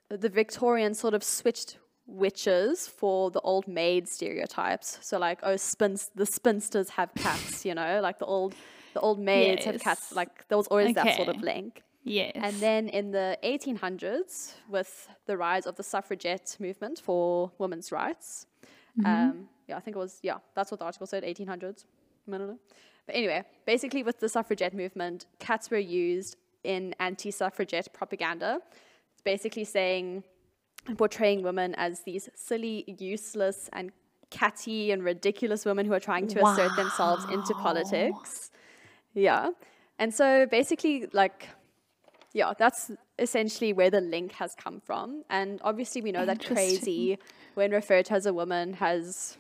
[0.10, 1.78] The Victorians sort of switched
[2.12, 5.00] witches for the old maid stereotypes.
[5.02, 8.54] So like, oh, spins the spinsters have cats, you know, like the old
[8.94, 10.14] the old maids have cats.
[10.14, 11.84] Like there was always that sort of link.
[12.04, 12.32] Yes.
[12.36, 18.48] And then in the 1800s, with the rise of the suffragette movement for women's rights,
[19.06, 21.86] um, yeah, I think it was, yeah, that's what the article said, 1800s.
[22.28, 22.60] I don't know.
[23.06, 28.62] But anyway, basically, with the suffragette movement, cats were used in anti suffragette propaganda.
[29.14, 30.24] It's basically saying,
[30.98, 33.92] portraying women as these silly, useless, and
[34.30, 38.52] catty and ridiculous women who are trying to assert themselves into politics.
[39.14, 39.50] Yeah.
[40.00, 41.50] And so basically, like,
[42.34, 45.24] yeah, that's essentially where the link has come from.
[45.30, 47.20] And obviously, we know that crazy,
[47.56, 49.38] when referred to as a woman, has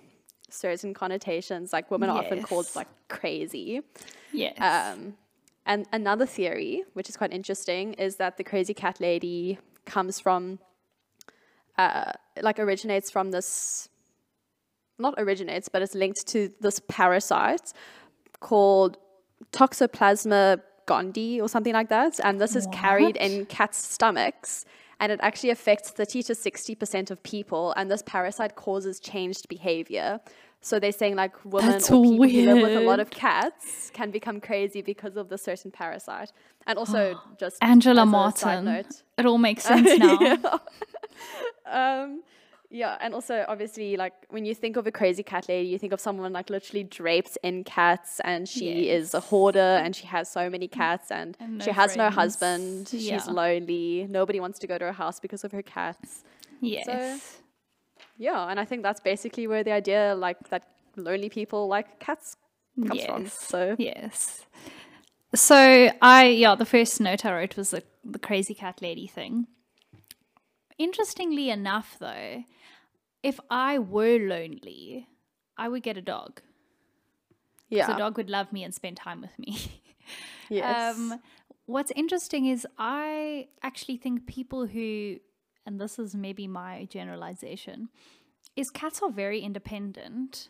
[0.49, 1.71] certain connotations.
[1.71, 3.81] Like, women are often called like crazy.
[4.33, 4.59] yes.
[4.59, 5.15] Um,
[5.65, 10.59] and another theory, which is quite interesting, is that the crazy cat lady comes from,
[11.77, 13.89] uh, like, originates from this,
[14.99, 17.73] not originates, but it's linked to this parasite
[18.39, 18.97] called
[19.51, 22.19] Toxoplasma gondii or something like that.
[22.23, 24.65] And this is carried in cats' stomachs.
[24.99, 27.73] And it actually affects 30 to 60% of people.
[27.75, 30.19] And this parasite causes changed behavior.
[30.63, 33.89] So they're saying, like, women That's or people who live with a lot of cats
[33.93, 36.31] can become crazy because of the certain parasite.
[36.67, 38.65] And also, just Angela as a side Martin.
[38.65, 40.61] note, It all makes sense now.
[41.65, 42.21] um,
[42.69, 45.91] yeah, and also obviously, like when you think of a crazy cat lady, you think
[45.91, 50.31] of someone like literally draped in cats, and she is a hoarder, and she has
[50.31, 52.15] so many cats, and, And she no has no friends.
[52.15, 52.87] husband.
[52.89, 54.07] She's lonely.
[54.09, 56.23] Nobody wants to go to her house because of her cats.
[56.61, 57.40] Yes.
[58.21, 60.63] Yeah, and I think that's basically where the idea, like that
[60.95, 62.37] lonely people like cats,
[62.87, 63.23] comes from.
[63.23, 63.33] Yes.
[63.33, 64.45] So Yes.
[65.33, 69.47] So I yeah, the first note I wrote was the the crazy cat lady thing.
[70.77, 72.43] Interestingly enough though,
[73.23, 75.07] if I were lonely,
[75.57, 76.41] I would get a dog.
[77.69, 79.57] yeah, a dog would love me and spend time with me.
[80.49, 80.97] Yes.
[80.97, 81.21] Um,
[81.65, 85.15] what's interesting is I actually think people who,
[85.65, 87.89] and this is maybe my generalization,
[88.55, 90.49] is cats are very independent.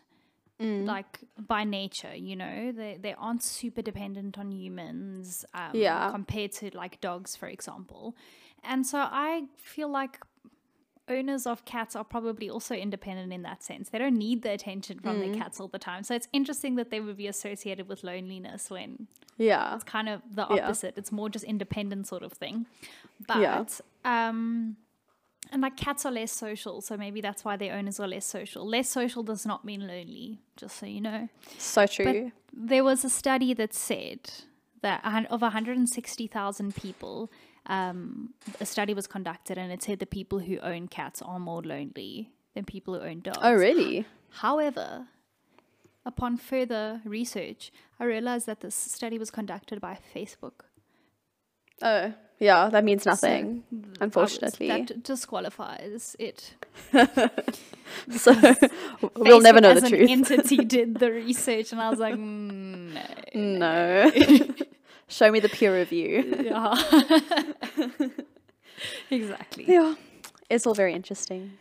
[0.59, 0.85] Mm.
[0.85, 5.43] Like by nature, you know, they they aren't super dependent on humans.
[5.55, 6.11] Um, Yeah.
[6.11, 8.15] Compared to like dogs, for example,
[8.63, 10.19] and so I feel like
[11.07, 13.89] owners of cats are probably also independent in that sense.
[13.89, 15.19] They don't need the attention from Mm.
[15.25, 16.03] their cats all the time.
[16.03, 19.73] So it's interesting that they would be associated with loneliness when Yeah.
[19.75, 20.65] it's kind of the Yeah.
[20.65, 20.93] opposite.
[20.97, 22.67] It's more just independent sort of thing.
[23.27, 23.65] But Yeah.
[24.05, 24.77] um
[25.51, 28.65] and like cats are less social, so maybe that's why their owners are less social.
[28.65, 31.27] Less social does not mean lonely, just so you know.
[31.57, 32.31] So true.
[32.53, 34.31] There was a study that said
[34.81, 37.31] that of 160,000 people,
[37.67, 41.61] um, a study was conducted and it said the people who own cats are more
[41.61, 43.37] lonely than people who own dogs.
[43.41, 44.05] oh, really?
[44.29, 45.07] However,
[46.05, 50.61] upon further research, I realized that this study was conducted by Facebook.
[51.81, 52.67] Oh, yeah.
[52.69, 54.67] That means nothing, was- unfortunately.
[54.67, 56.55] that disqualifies it.
[58.17, 58.31] So
[59.17, 60.09] we'll never know the truth.
[60.09, 62.93] entity did the research, and I was like, mm,
[63.35, 64.09] no.
[64.13, 64.55] no.
[65.09, 66.23] Show me the peer review.
[66.41, 66.73] Yeah.
[69.09, 69.65] exactly.
[69.67, 69.95] Yeah.
[70.49, 71.51] It's all very interesting.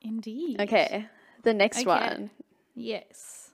[0.00, 0.60] Indeed.
[0.60, 1.06] Okay.
[1.42, 1.86] The next Okay.
[1.86, 2.30] one.
[2.76, 3.50] Yes.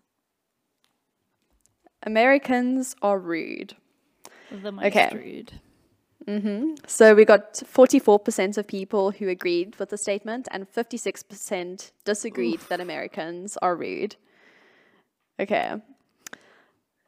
[2.03, 3.75] Americans are rude.
[4.51, 5.11] The most Okay.
[5.15, 5.53] rude.
[6.27, 12.61] Hmm So we got 44% of people who agreed with the statement and 56% disagreed
[12.69, 14.17] that Americans are rude.
[15.39, 15.75] Okay.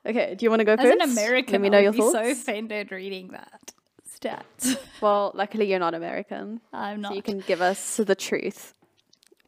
[0.06, 1.02] Okay, do you want to go As first?
[1.02, 2.12] an American, Let me know your be thoughts.
[2.12, 3.72] so offended reading that
[4.08, 4.46] stat.
[5.00, 6.60] well, luckily you're not American.
[6.72, 7.10] I'm not.
[7.10, 8.74] So you can give us the truth.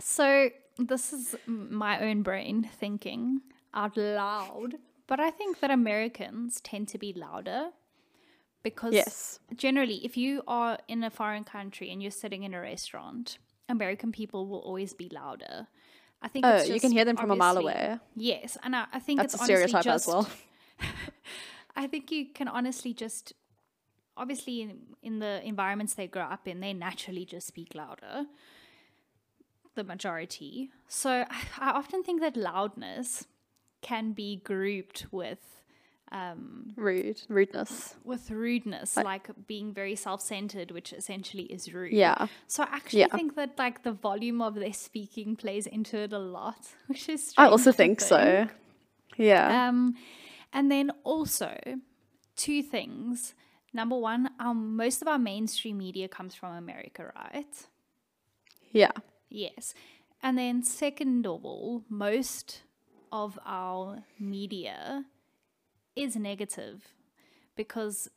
[0.00, 3.40] So this is my own brain thinking
[3.72, 4.74] out loud,
[5.06, 7.68] but I think that Americans tend to be louder
[8.62, 9.40] because Yes.
[9.54, 14.12] generally, if you are in a foreign country and you're sitting in a restaurant, American
[14.12, 15.68] people will always be louder.
[16.22, 17.98] I think Oh, you can hear them from a mile away.
[18.14, 20.28] Yes, and I, I think That's a it's honestly stereotype just, as well.
[21.76, 23.32] I think you can honestly just,
[24.16, 28.26] obviously, in, in the environments they grow up in, they naturally just speak louder,
[29.76, 30.70] the majority.
[30.88, 31.24] So
[31.58, 33.26] I often think that loudness
[33.80, 35.38] can be grouped with.
[36.12, 37.22] Um, Rude.
[37.28, 37.94] Rudeness.
[38.04, 41.92] with rudeness, like being very self-centered, which essentially is rude.
[41.92, 42.26] Yeah.
[42.48, 43.16] So I actually Yeah.
[43.16, 47.32] think that like the volume of their speaking plays into it a lot, which is.
[47.38, 48.48] I also strange think so.
[49.16, 49.68] Yeah.
[49.68, 49.94] um,
[50.52, 51.56] and then also
[52.36, 53.34] two things.
[53.72, 57.68] Number one, um, most of our mainstream media comes from America, right?
[58.72, 58.90] yeah.
[59.28, 59.74] Yes.
[60.22, 62.62] And then second of all, most
[63.12, 65.04] of our media
[65.96, 66.94] is negative
[67.56, 68.08] because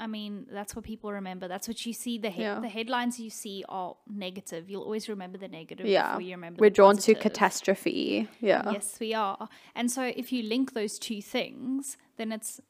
[0.00, 1.48] I mean, that's what people remember.
[1.48, 2.18] That's what you see.
[2.18, 2.60] The he- Yeah.
[2.60, 4.70] the headlines you see are negative.
[4.70, 6.10] You'll always remember the negative Yeah.
[6.10, 8.28] before you remember We're drawn to catastrophe.
[8.40, 8.70] Yeah.
[8.70, 9.48] Yes, we are.
[9.74, 12.60] And so if you link those two things, then it's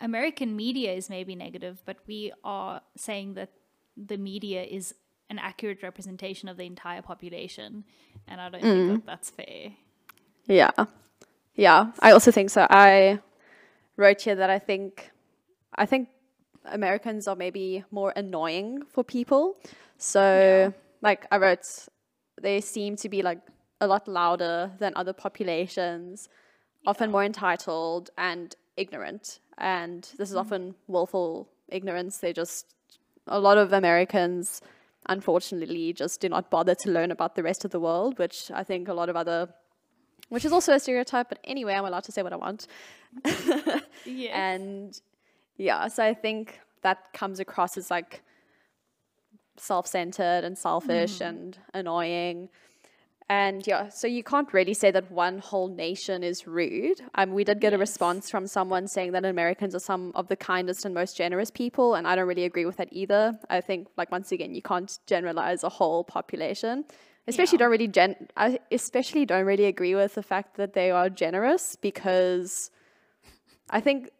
[0.00, 3.50] American media is maybe negative, but we are saying that
[3.96, 4.94] the media is
[5.30, 7.84] an accurate representation of the entire population.
[8.28, 8.88] And I don't Mm.
[8.88, 9.72] think that that's fair.
[10.46, 10.70] Yeah.
[11.56, 11.90] Yeah.
[11.98, 12.68] I also think so.
[12.70, 13.18] I
[13.98, 15.10] wrote here that I think
[15.74, 16.08] I think
[16.64, 19.58] Americans are maybe more annoying for people.
[19.98, 21.66] So like I wrote
[22.40, 23.40] they seem to be like
[23.80, 26.28] a lot louder than other populations,
[26.86, 29.40] often more entitled and ignorant.
[29.58, 30.40] And this is mm.
[30.40, 32.18] often willful ignorance.
[32.18, 32.74] They just
[33.26, 34.62] a lot of Americans
[35.08, 38.62] unfortunately just do not bother to learn about the rest of the world, which I
[38.62, 39.48] think a lot of other
[40.28, 42.66] which is also a stereotype, but anyway, I'm allowed to say what I want.
[44.04, 44.52] Yeah.
[44.52, 44.98] And
[45.56, 48.22] yeah, so I think that comes across as like
[49.56, 52.48] self centered and selfish and annoying.
[53.30, 57.02] And yeah, so you can't really say that one whole nation is rude.
[57.14, 60.36] Um, we did get a response from someone saying that Americans are some of the
[60.36, 63.38] kindest and most generous people, and I don't really agree with that either.
[63.50, 66.86] I think, like once again, you can't generalize a whole population.
[67.28, 67.64] Especially Yeah.
[67.64, 68.16] don't really gen.
[68.36, 72.70] I especially don't really agree with the fact that they are generous because
[73.70, 74.10] I think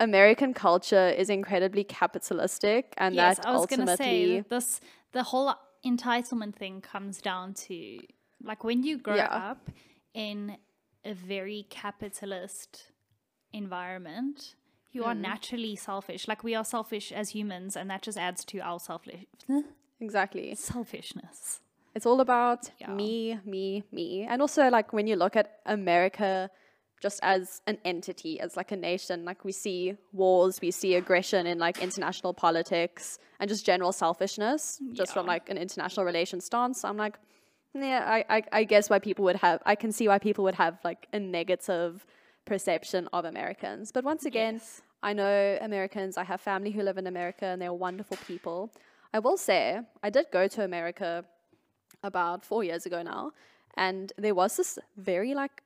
[0.00, 4.80] American culture is incredibly capitalistic, and yes, that I was going to say this
[5.12, 5.54] the whole
[5.84, 8.00] entitlement thing comes down to
[8.42, 9.28] like when you grow Yeah.
[9.50, 9.70] up
[10.14, 10.58] in
[11.04, 12.92] a very capitalist
[13.52, 14.54] environment,
[14.92, 15.06] you Mm.
[15.06, 16.28] are naturally selfish.
[16.28, 19.24] Like we are selfish as humans, and that just adds to our selfish
[20.00, 20.54] exactly.
[20.54, 21.60] selfishness.
[21.98, 22.92] It's all about Yeah.
[23.00, 23.12] me,
[23.44, 24.08] me, me.
[24.30, 26.48] And also, like, when you look at America
[27.00, 29.24] just as an entity, as like a nation.
[29.24, 29.80] Like we see
[30.12, 35.48] wars, we see aggression in like international politics and just general selfishness, just from like
[35.48, 36.84] an international relations stance.
[36.84, 37.16] I'm like,
[37.74, 40.56] yeah, I, I, I guess why people would have, I can see why people would
[40.56, 42.04] have like a negative
[42.46, 43.92] perception of Americans.
[43.92, 44.82] But once again, Yes.
[45.00, 48.72] I know Americans, I have family who live in America and they're wonderful people.
[49.14, 51.24] I will say, I did go to America
[52.02, 53.32] about four years ago now,
[53.76, 55.62] and there was this very like,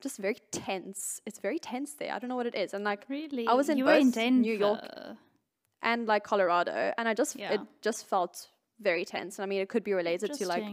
[0.00, 1.20] just very tense.
[1.26, 2.12] It's very tense there.
[2.14, 2.72] I don't know what it is.
[2.74, 3.46] And like, Really?
[3.46, 4.40] I was in you in both Denver.
[4.40, 4.84] New York
[5.82, 7.52] and like Colorado, and I just Yeah.
[7.54, 8.48] it just felt
[8.80, 9.38] very tense.
[9.38, 10.64] And I mean, it could be related to like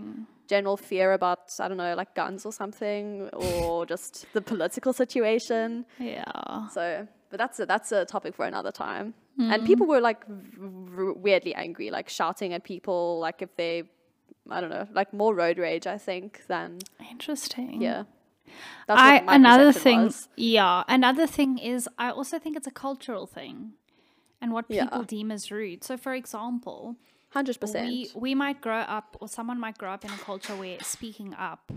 [0.48, 5.86] general fear about I don't know, like guns or something, or just the political situation.
[6.00, 6.68] Yeah.
[6.70, 9.14] So, but that's a, that's a topic for another time.
[9.36, 9.52] Hmm.
[9.52, 10.24] And people were like
[10.58, 13.84] weirdly angry, like shouting at people, like if they,
[14.50, 16.80] I don't know, like more road rage, I think, than
[17.12, 17.82] Interesting.
[17.82, 18.04] yeah.
[18.88, 20.30] That's I another thing, was.
[20.36, 20.84] yeah.
[20.88, 23.74] Another thing is, I also think it's a cultural thing,
[24.42, 24.86] and what Yeah.
[24.86, 25.84] people deem as rude.
[25.84, 26.96] So, for example,
[27.30, 27.88] hundred percent.
[27.90, 31.34] we we might grow up, or someone might grow up in a culture where speaking
[31.36, 31.72] up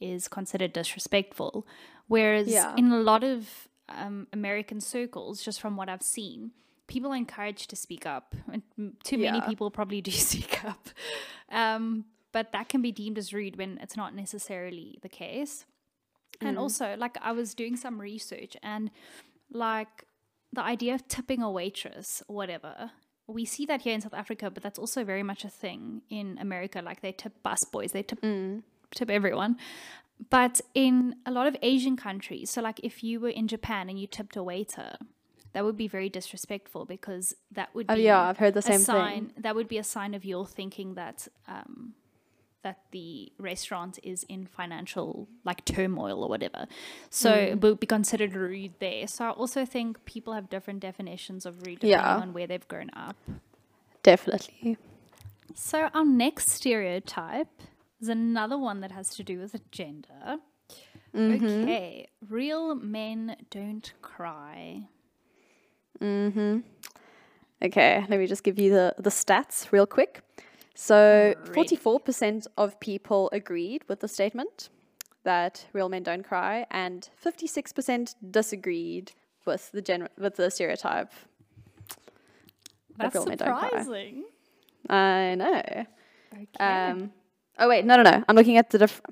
[0.00, 1.66] is considered disrespectful,
[2.06, 2.74] whereas Yeah.
[2.76, 6.52] in a lot of um, American circles, just from what I've seen,
[6.86, 8.62] people are encouraged to speak up, and
[9.04, 9.46] too many Yeah.
[9.46, 10.88] people probably do speak up,
[11.52, 15.64] um, but that can be deemed as rude when it's not necessarily the case.
[16.40, 18.90] And also, like, I was doing some research and,
[19.52, 20.06] like,
[20.52, 22.90] the idea of tipping a waitress or whatever,
[23.28, 26.38] we see that here in South Africa, but that's also very much a thing in
[26.40, 26.82] America.
[26.82, 28.20] Like, they tip busboys, they tip,
[28.92, 29.56] tip everyone.
[30.30, 33.98] But in a lot of Asian countries, so like if you were in Japan and
[33.98, 34.96] you tipped a waiter,
[35.52, 38.62] that would be very disrespectful because that would be Oh, yeah, I've heard the a
[38.62, 39.42] same sign, thing.
[39.42, 41.94] That would be a sign of your thinking that um,
[42.62, 46.66] that the restaurant is in financial like turmoil or whatever.
[47.10, 47.48] So Mm.
[47.52, 49.08] it would be considered rude there.
[49.08, 52.16] So I also think people have different definitions of rude depending Yeah.
[52.18, 53.16] on where they've grown up.
[54.04, 54.76] Definitely.
[55.54, 57.50] So our next stereotype
[58.00, 60.38] is another one that has to do with gender.
[61.14, 61.44] Mm-hmm.
[61.44, 64.84] Okay, real men don't cry.
[67.64, 70.22] Okay, let me just give you the, the stats real quick.
[70.74, 71.76] So, Ready.
[71.76, 74.68] 44% of people agreed with the statement
[75.24, 79.12] that real men don't cry, and 56% disagreed
[79.44, 81.12] with the gen- with the stereotype.
[82.96, 83.68] That's real men don't cry.
[83.68, 84.24] surprising.
[84.88, 85.62] I know.
[86.32, 86.46] Okay.
[86.58, 87.12] Um,
[87.58, 88.24] oh wait, no, no, no.
[88.28, 89.02] I'm looking at the diff-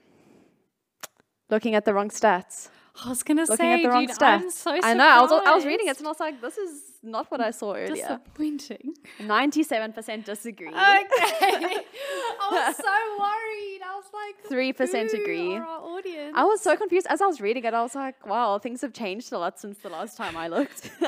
[1.51, 2.71] looking at the wrong stats.
[3.05, 4.23] I was gonna Looking say, at the wrong dude.
[4.23, 4.85] I'm so surprised.
[4.85, 5.09] I know.
[5.09, 7.51] I was I was reading it and I was like, this is not what I
[7.51, 7.95] saw earlier.
[7.95, 8.95] Disappointing.
[9.21, 10.69] Ninety-seven percent disagree.
[10.69, 10.75] Okay.
[10.83, 13.81] I was so worried.
[13.83, 15.57] I was like, 3% agree.
[15.57, 16.33] are our audience?
[16.35, 17.75] I was so confused as I was reading it.
[17.75, 20.91] I was like, wow, things have changed a lot since the last time I looked.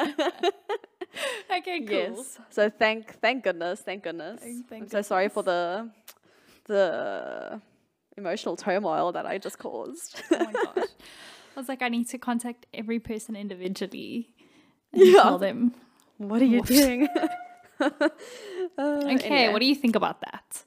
[1.50, 2.16] okay, cool.
[2.16, 2.38] yes.
[2.50, 4.40] So thank thank goodness, thank goodness.
[4.40, 5.90] Thank- thank I'm so sorry for the
[6.66, 7.60] the
[8.16, 10.22] emotional turmoil that I just caused.
[10.30, 10.84] Oh my gosh.
[11.56, 14.32] I was like, I need to contact every person individually
[14.92, 15.22] and Yeah.
[15.22, 15.74] tell them.
[16.18, 17.08] what are you doing?
[17.80, 19.52] Uh, Okay, anyway.
[19.52, 20.64] what do you think about that?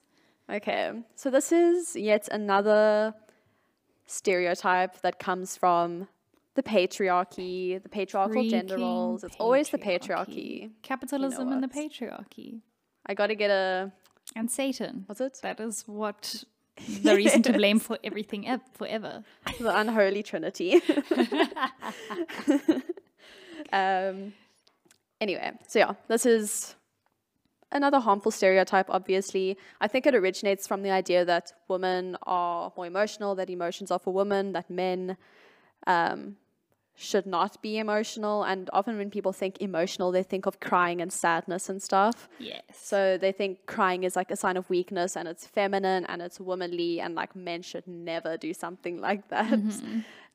[0.52, 3.14] Okay, so this is yet another
[4.06, 6.08] stereotype that comes from
[6.56, 9.24] the patriarchy, the patriarchal gender roles.
[9.24, 10.72] It's always the patriarchy.
[10.84, 12.62] Capitalism and the patriarchy.
[13.06, 13.92] I got to get a
[14.36, 15.04] And Satan.
[15.08, 15.40] what's it?
[15.42, 16.44] That is what
[17.04, 19.24] the reason to blame for everything ev- forever.
[19.60, 20.82] the unholy trinity.
[23.72, 24.34] um,
[25.22, 26.76] anyway, so yeah, this is
[27.72, 29.58] another harmful stereotype, obviously.
[29.82, 34.00] I think it originates from the idea that women are more emotional, that emotions are
[34.00, 35.18] for women, that men
[35.88, 36.38] um,
[36.96, 38.44] should not be emotional.
[38.44, 42.30] And often when people think emotional, they think of crying and sadness and stuff.
[42.40, 42.62] Yes.
[42.74, 46.40] So they think crying is like a sign of weakness and it's feminine and it's
[46.40, 49.52] womanly and like men should never do something like that.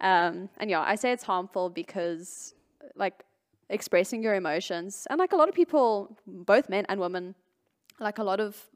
[0.01, 2.55] Um, and yeah, I say it's harmful because
[2.95, 3.25] like
[3.71, 7.35] expressing your emotions and like a lot of people, both men and women,
[7.99, 8.67] like a lot of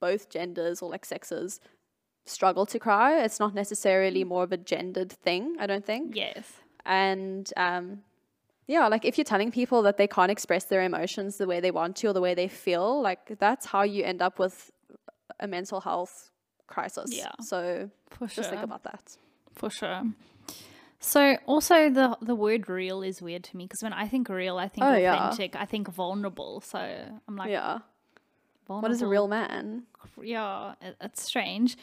[0.00, 1.58] both genders or like sexes
[2.26, 3.20] struggle to cry.
[3.24, 6.14] It's not necessarily more of a gendered thing, I don't think.
[6.14, 6.52] yes.
[6.88, 8.00] And um,
[8.66, 11.70] yeah, like if you're telling people that they can't express their emotions the way they
[11.70, 14.70] want to or the way they feel, like that's how you end up with
[15.38, 16.30] a mental health
[16.66, 17.10] crisis.
[17.12, 17.30] Yeah.
[17.40, 18.44] So For just sure.
[18.44, 19.16] think about that.
[19.54, 20.02] For sure.
[21.00, 24.56] So also the the word real is weird to me because when I think real,
[24.58, 25.14] I think Oh, yeah.
[25.28, 26.60] authentic, I think vulnerable.
[26.60, 26.78] So
[27.28, 27.78] I'm like, yeah.
[28.66, 28.82] vulnerable.
[28.88, 29.84] What is a real man?
[30.22, 31.76] yeah, it, it's strange.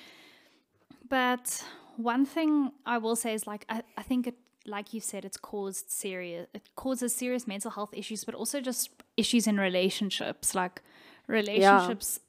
[1.07, 1.63] But
[1.97, 4.35] one thing I will say is like I, I think it
[4.65, 6.47] like you said, it's caused serious.
[6.53, 10.55] It causes serious mental health issues, but also just issues in relationships.
[10.55, 10.81] Like
[11.27, 12.19] relationships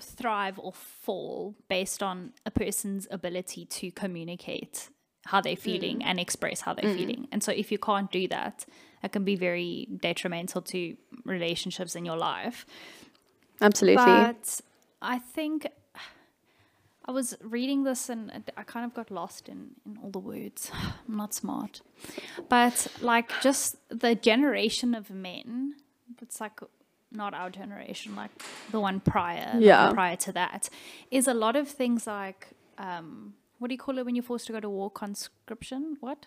[0.00, 4.88] thrive or fall based on a person's ability to communicate
[5.26, 5.58] how they're mm.
[5.58, 6.96] feeling and express how they're mm.
[6.96, 7.28] feeling.
[7.30, 8.64] And so if you can't do that,
[9.02, 12.66] it can be very detrimental to relationships in your life.
[13.60, 14.04] Absolutely.
[14.04, 14.60] But
[15.00, 15.68] I think
[17.04, 20.70] I was reading this and I kind of got lost in, in all the words.
[21.08, 21.80] I'm not smart.
[22.48, 25.74] But like just the generation of men,
[26.20, 26.60] it's like
[27.10, 28.30] not our generation, like
[28.70, 29.90] the one prior, like Yeah.
[29.92, 30.68] prior to that,
[31.10, 32.48] is a lot of things like
[32.78, 34.90] um, what do you call it when you're forced to go to war?
[34.90, 35.96] Conscription?
[36.00, 36.26] What?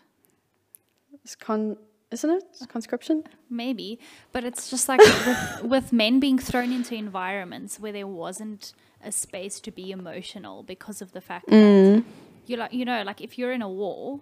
[1.23, 1.77] It's con,
[2.11, 2.43] isn't it?
[2.69, 3.23] Conscription?
[3.49, 3.99] Maybe,
[4.31, 8.73] but it's just like with, with men being thrown into environments where there wasn't
[9.05, 12.03] a space to be emotional because of the fact that
[12.47, 14.19] you like you know like if you're in a war,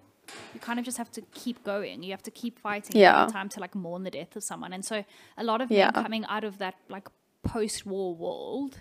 [0.54, 2.02] you kind of just have to keep going.
[2.02, 2.96] You have to keep fighting.
[3.00, 3.26] Yeah.
[3.38, 5.04] time to like mourn the death of someone, and so
[5.36, 5.90] a lot of Yeah.
[5.94, 7.08] men coming out of that like
[7.42, 8.80] post-war world.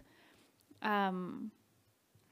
[0.82, 1.51] Um,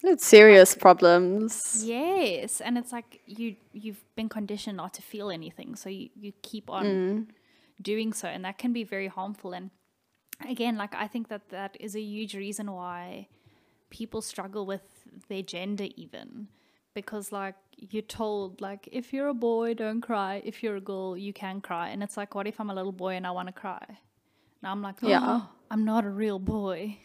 [0.04, 1.84] It's serious problems.
[1.86, 6.32] Yes, and it's like you you've been conditioned not to feel anything, so you you
[6.42, 7.28] keep on Mm.
[7.82, 9.54] doing so, and that can be very harmful.
[9.54, 9.70] And
[10.50, 13.28] again, like I think that that is a huge reason why
[13.92, 14.82] people struggle with
[15.30, 16.48] their gender, even
[16.96, 20.42] because like you're told like if you're a boy, don't cry.
[20.44, 22.92] If you're a girl, you can cry, and it's like, what if I'm a little
[22.92, 23.86] boy and I want to cry?
[24.64, 25.20] Now I'm like, Yeah.
[25.24, 26.98] oh, I'm not a real boy.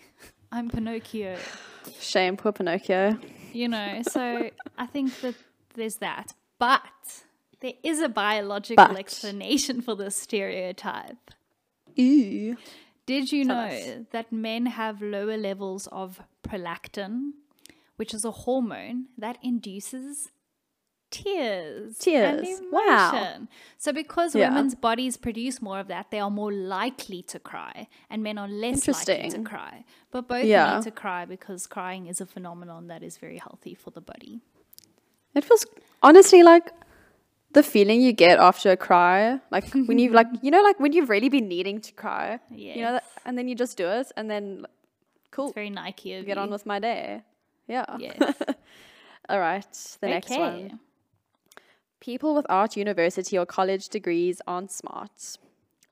[0.53, 1.37] I'm Pinocchio
[2.01, 3.19] Shame, poor Pinocchio.
[3.53, 5.35] you know so i think that
[5.75, 6.83] there's that but
[7.61, 8.97] there is a biological But.
[8.99, 11.31] explanation for this stereotype
[11.97, 12.57] Ew.
[13.07, 14.07] did you Tell know us.
[14.13, 17.33] that men have lower levels of prolactin
[17.97, 20.31] which is a hormone that induces
[21.11, 22.43] tears Tears.
[22.61, 23.39] and Wow.
[23.79, 24.49] so because Yeah.
[24.49, 28.49] women's bodies produce more of that they are more likely to cry and men are
[28.49, 30.75] less likely to cry but both Yeah.
[30.75, 34.41] need to cry because crying is a phenomenon that is very healthy for the body
[35.35, 35.65] It feels
[36.03, 36.73] honestly like
[37.53, 40.93] the feeling you get after a cry, like when you've like you know like when
[40.93, 42.39] you've really been needing to cry,
[42.77, 44.67] you know, and then you just do it, and then
[45.37, 47.23] cool, It's very Nike of get on with my day.
[47.69, 47.85] Yeah.
[47.99, 48.19] Yes.
[49.31, 49.75] All right.
[50.01, 50.41] The next Okay.
[50.41, 50.81] one.
[52.01, 55.39] People without university or college degrees aren't smart.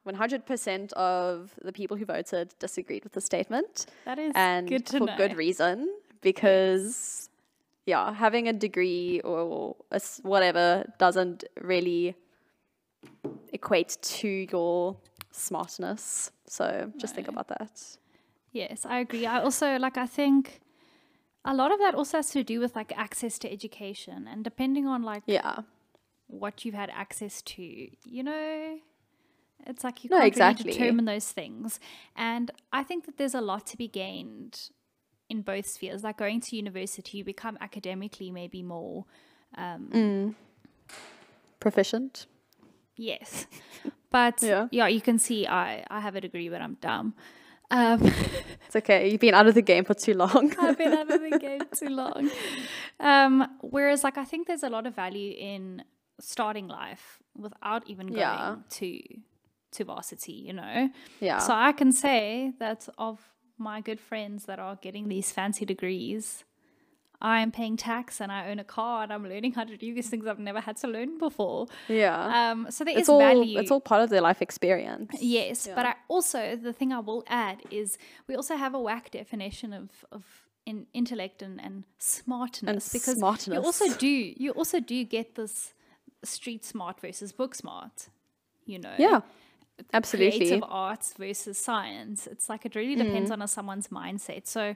[0.07, 3.87] 100% of the people who voted disagreed with the statement.
[4.05, 5.17] That is and good to for know.
[5.17, 5.77] good reason
[6.21, 7.29] because
[7.87, 10.67] yeah having a degree or a s whatever
[11.05, 12.15] doesn't really
[13.53, 14.97] equate to your
[15.33, 16.67] smartness so
[17.03, 17.75] just think about that
[18.55, 19.27] Yes, I agree.
[19.27, 20.61] I also like I think
[21.45, 24.87] a lot of that also has to do with like access to education and depending
[24.87, 25.59] on like yeah
[26.29, 28.79] what you've had access to, you know,
[29.67, 30.65] it's like you No, can't exactly.
[30.67, 31.81] really determine those things.
[32.17, 34.71] And I think that there's a lot to be gained
[35.29, 36.03] in both spheres.
[36.03, 39.05] Like going to university, you become academically maybe more
[39.59, 40.35] um,
[41.61, 42.27] proficient
[42.97, 43.47] Yes.
[44.11, 44.69] But Yeah.
[44.71, 44.87] yeah.
[44.87, 47.15] you can see I, I have a degree, but I'm dumb.
[47.71, 48.03] Um,
[48.67, 51.21] it's okay you've been out of the game for too long I've been out of
[51.21, 52.31] the game too long.
[53.01, 55.83] Um, whereas, like, I think there's a lot of value in
[56.21, 58.57] starting life without even going Yeah.
[58.71, 59.01] to
[59.73, 60.33] to varsity.
[60.33, 60.89] You know.
[61.21, 63.19] yeah So I can say that of
[63.59, 66.45] my good friends that are getting these fancy degrees,
[67.33, 69.89] I am paying tax and I own a car and I'm learning how to do
[69.97, 71.61] these things I've never had to learn before.
[71.89, 73.59] yeah Um, so there is it's all value.
[73.61, 77.25] it's all part of their life experience Yes, but I also the thing I will
[77.47, 77.87] add is
[78.29, 80.23] we also have a whack definition of of
[80.67, 83.57] in intellect and, and smartness And because smartness.
[83.59, 84.15] you also do
[84.45, 85.55] you also do get this
[86.23, 87.97] street smart versus book smart.
[88.73, 89.21] You know, yeah
[89.93, 92.27] absolutely creative arts versus science.
[92.27, 94.47] It's like it really depends on a, someone's mindset.
[94.47, 94.75] So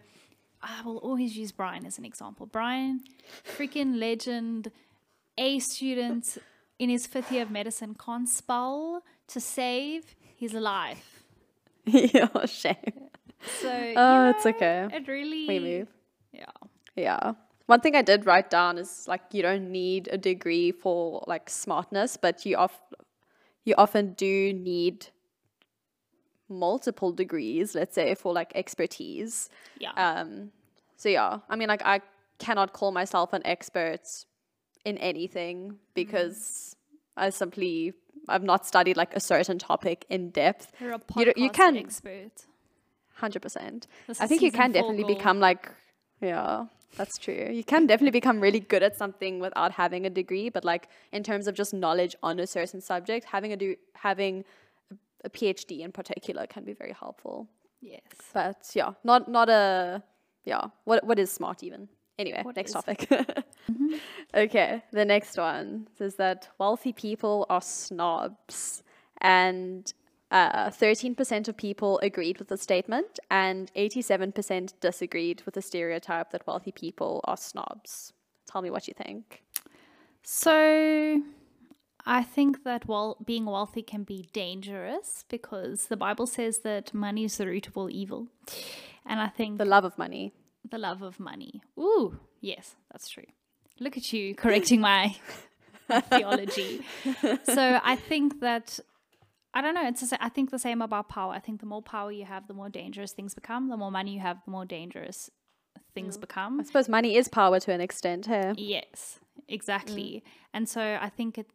[0.62, 2.46] I will always use Brian as an example.
[2.46, 3.00] Brian,
[3.56, 4.70] freaking legend,
[5.36, 6.38] A student
[6.78, 11.24] in his fifth year of medicine, can't spell to save his life.
[11.84, 13.08] yeah oh, shame
[13.60, 15.88] So oh you it's okay It really we move
[16.32, 16.44] Yeah.
[16.96, 17.32] Yeah.
[17.66, 21.48] One thing I did write down is like you don't need a degree for like
[21.50, 22.80] smartness, but you off
[23.64, 25.08] you often do need
[26.48, 29.48] multiple degrees, let's say, for like expertise.
[29.78, 29.92] Yeah.
[29.96, 30.50] Um
[30.96, 32.00] so yeah, I mean like I
[32.38, 34.00] cannot call myself an expert
[34.84, 36.76] in anything because
[37.16, 37.92] I simply
[38.28, 40.72] I've not studied like a certain topic in depth.
[40.80, 42.32] You're a you don't- you can- expert.
[43.14, 43.88] Hundred percent.
[44.20, 45.14] I think you can definitely goal.
[45.16, 45.70] become like
[46.20, 46.66] yeah.
[46.96, 47.48] That's true.
[47.52, 51.22] You can definitely become really good at something without having a degree, but like in
[51.22, 54.44] terms of just knowledge on a certain subject, having a do having
[55.24, 57.48] a PhD in particular can be very helpful.
[57.80, 58.00] Yes.
[58.32, 60.02] But yeah, not not a
[60.44, 60.66] yeah.
[60.84, 61.88] What what is smart even?
[62.18, 63.08] Anyway, What next topic.
[64.34, 68.82] Okay, the next one says that wealthy people are snobs,
[69.20, 69.92] and
[70.30, 76.46] uh, 13% of people agreed with the statement, and 87% disagreed with the stereotype that
[76.46, 78.12] wealthy people are snobs.
[78.46, 79.42] Tell me what you think.
[80.22, 81.22] So
[82.08, 87.24] I think that while being wealthy can be dangerous because the Bible says that money
[87.24, 88.28] is the root of all evil.
[89.04, 90.32] And I think The love of money.
[90.68, 91.60] the love of money.
[91.78, 93.26] Ooh, yes, that's true.
[93.78, 95.16] Look at you correcting my,
[95.88, 96.82] my theology.
[97.44, 98.80] So I think that
[99.52, 99.86] I don't know.
[99.86, 101.32] It's I think the same about power.
[101.32, 103.68] I think the more power you have, the more dangerous things become.
[103.68, 105.30] The more money you have, the more dangerous
[105.94, 106.22] things mm.
[106.22, 106.60] become.
[106.60, 108.26] I suppose money is power to an extent.
[108.26, 108.54] Hey?
[108.56, 110.22] Yes, exactly.
[110.24, 110.30] Mm.
[110.54, 111.50] And so I think it,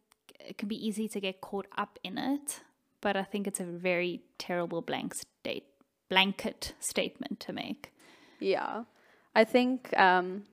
[0.46, 2.60] it can be easy to get caught up in it,
[3.00, 5.64] but I think it's a very terrible blank state
[6.08, 7.92] blanket statement to make.
[8.40, 8.84] Yeah.
[9.34, 10.44] I think um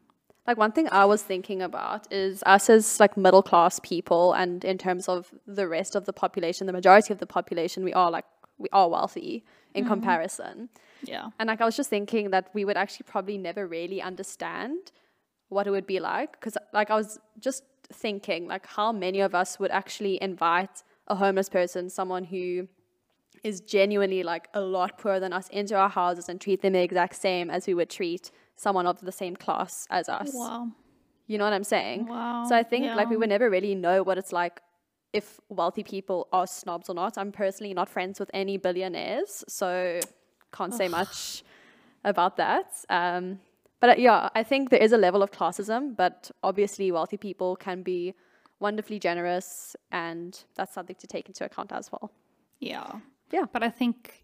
[0.48, 4.66] like one thing I was thinking about is us as like middle class people and
[4.66, 8.10] in terms of the rest of the population, the majority of the population, we are
[8.10, 8.26] like
[8.58, 10.70] we are wealthy in comparison.
[11.04, 11.30] Yeah.
[11.39, 14.92] And like I was just thinking that we would actually probably never really understand
[15.50, 19.36] what it would be like because like I was just thinking like how many of
[19.36, 22.68] us would actually invite a homeless person, someone who
[23.44, 26.82] is genuinely like a lot poorer than us into our houses and treat them the
[26.82, 30.32] exact same as we would treat someone of the same class as us.
[30.34, 30.70] Wow.
[31.28, 32.08] You know what I'm saying?
[32.08, 32.46] Wow.
[32.48, 33.20] So I think like we yeah.
[33.20, 34.62] would never really know what it's like
[35.14, 37.18] if wealthy people are snobs or not.
[37.18, 40.00] I'm personally not friends with any billionaires, so
[40.54, 41.44] can't say much
[42.04, 42.68] about that.
[42.90, 43.40] Um,
[43.82, 47.56] but uh, yeah, I think there is a level of classism, but obviously wealthy people
[47.58, 48.14] can be
[48.60, 52.12] wonderfully generous, and that's something to take into account as well.
[52.60, 53.00] Yeah.
[53.32, 53.46] Yeah.
[53.52, 54.24] But I think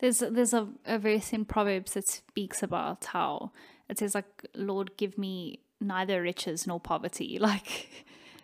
[0.00, 3.52] there's there's a, a verse in Proverbs that speaks about how
[3.88, 7.38] it says like, Lord, give me neither riches nor poverty.
[7.50, 7.88] Like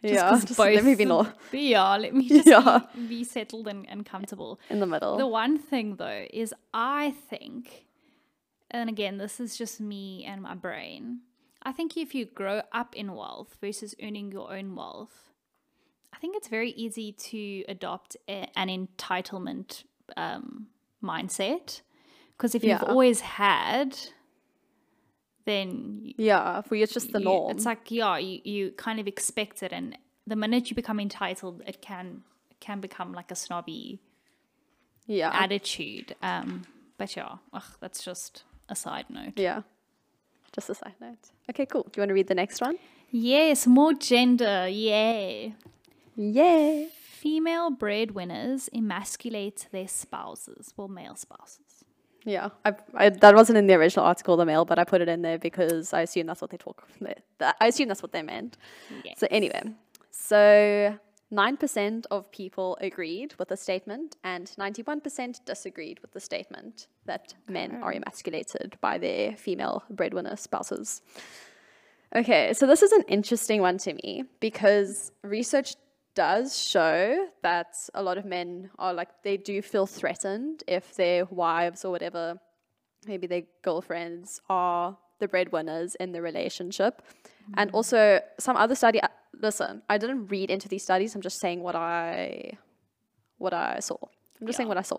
[0.02, 2.80] just Yeah, just let me be both- lo- Yeah, let me just Yeah.
[2.94, 4.58] be, be settled and, and comfortable.
[4.70, 5.16] in the middle.
[5.18, 7.86] The one thing though is I think,
[8.70, 11.20] and again, this is just me and my brain.
[11.62, 15.30] I think if you grow up in wealth versus earning your own wealth,
[16.12, 19.84] I think it's very easy to adopt a, an entitlement
[20.16, 20.68] um,
[21.02, 21.82] mindset.
[22.36, 23.98] Because if you've always had,
[25.44, 27.56] then you, yeah, for you it's just the you- norm.
[27.56, 29.96] It's like yeah, you, you kind of expect it, and
[30.26, 34.00] the minute you become entitled, it can it can become like a snobby
[35.06, 36.14] yeah, attitude.
[36.22, 36.62] Um,
[36.96, 39.34] but yeah, ugh, that's just a side note.
[39.36, 39.62] yeah.
[40.54, 41.18] Just a side note.
[41.48, 41.82] Okay, cool.
[41.84, 42.76] Do you want to read the next one?
[43.10, 44.66] Yes, more gender.
[44.68, 45.54] Yay.
[46.16, 46.88] Yay!
[46.92, 51.84] Female breadwinners emasculate their spouses, well, male spouses.
[52.24, 55.08] Yeah, I, I, that wasn't in the original article, the male, but I put it
[55.08, 56.86] in there because I assume that's what they talk.
[57.00, 57.14] They,
[57.60, 58.56] I assume that's what they meant.
[59.16, 59.62] So anyway,
[60.10, 60.98] so
[61.30, 66.86] nine percent of people agreed with the statement, and ninety-one percent disagreed with the statement
[67.06, 71.02] that men are emasculated by their female breadwinner spouses.
[72.14, 75.76] Okay, so this is an interesting one to me because research
[76.16, 81.24] does show that a lot of men are like they do feel threatened if their
[81.26, 82.40] wives or whatever,
[83.06, 87.00] maybe their girlfriends are the breadwinners in the relationship.
[87.56, 89.08] And also some other study uh,
[89.40, 92.52] listen, I didn't read into these studies, I'm just saying what I
[93.38, 93.96] what I saw.
[94.40, 94.98] I'm just saying what I saw.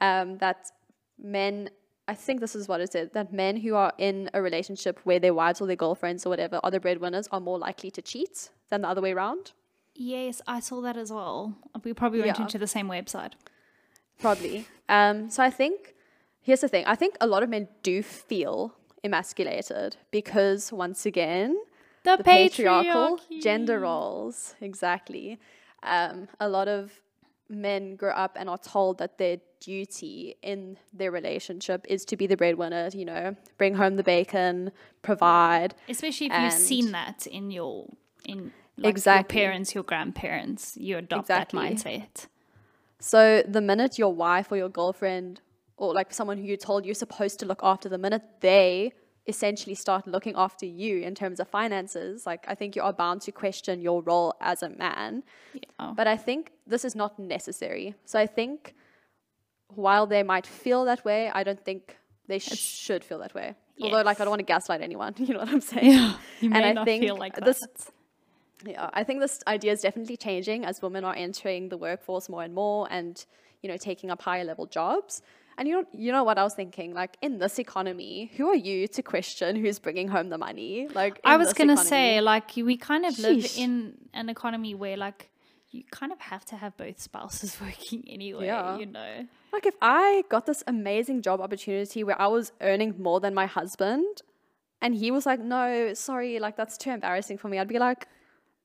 [0.00, 0.70] Um, that
[1.18, 1.70] men
[2.06, 5.18] I think this is what it said that men who are in a relationship where
[5.20, 8.50] their wives or their girlfriends or whatever are the breadwinners are more likely to cheat
[8.70, 9.52] than the other way around.
[9.94, 11.56] Yes, I saw that as well.
[11.84, 12.44] We probably went Yeah.
[12.44, 13.32] into the same website.
[14.18, 14.66] Probably.
[14.88, 15.94] Um, so I think
[16.40, 16.84] here's the thing.
[16.86, 18.74] I think a lot of men do feel
[19.04, 21.56] emasculated because once again,
[22.16, 24.54] The, the patriarchal gender roles.
[24.60, 25.38] Exactly.
[25.82, 26.92] Um, a lot of
[27.48, 32.26] men grow up and are told that their duty in their relationship is to be
[32.26, 34.70] the breadwinner, you know, bring home the bacon,
[35.02, 35.74] provide.
[35.88, 37.86] Especially if you've seen that in your
[38.24, 39.40] in like Exactly.
[39.40, 41.60] your parents, your grandparents, you adopt Exactly.
[41.60, 42.26] that mindset.
[43.00, 45.40] So the minute your wife or your girlfriend
[45.76, 48.92] or like someone who you're told you're supposed to look after, the minute they
[49.28, 53.20] essentially start looking after you in terms of finances, like I think you are bound
[53.22, 55.22] to question your role as a man.
[55.54, 55.92] Yeah.
[55.94, 57.94] But I think this is not necessary.
[58.04, 58.74] So I think
[59.74, 63.54] while they might feel that way, I don't think they should feel that way.
[63.80, 65.14] Although, like, I don't want to gaslight anyone.
[65.18, 65.92] You know what I'm saying?
[65.92, 67.90] Yeah, you may And I not think feel like this- that.
[68.66, 72.42] Yeah, I think this idea is definitely changing as women are entering the workforce more
[72.42, 73.24] and more, and
[73.62, 75.22] you know, taking up higher level jobs.
[75.58, 76.94] And you know, you know what I was thinking?
[76.94, 80.88] Like in this economy, who are you to question who's bringing home the money?
[80.94, 81.88] Like I was gonna economy.
[81.88, 85.30] say, like, we kind of live in an economy where, like,
[85.70, 88.46] you kind of have to have both spouses working anyway.
[88.46, 88.78] Yeah.
[88.78, 89.26] You know.
[89.52, 93.46] Like if I got this amazing job opportunity where I was earning more than my
[93.46, 94.22] husband
[94.80, 98.06] and he was like, No, sorry, like that's too embarrassing for me, I'd be like,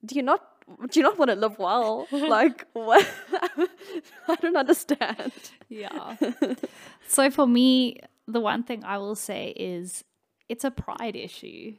[0.05, 0.52] Do you not
[0.89, 2.07] do you not want to live well?
[2.11, 3.07] like what
[4.27, 5.33] I don't understand.
[5.69, 6.15] Yeah.
[7.07, 10.03] so for me, the one thing I will say is
[10.49, 11.75] it's a pride issue.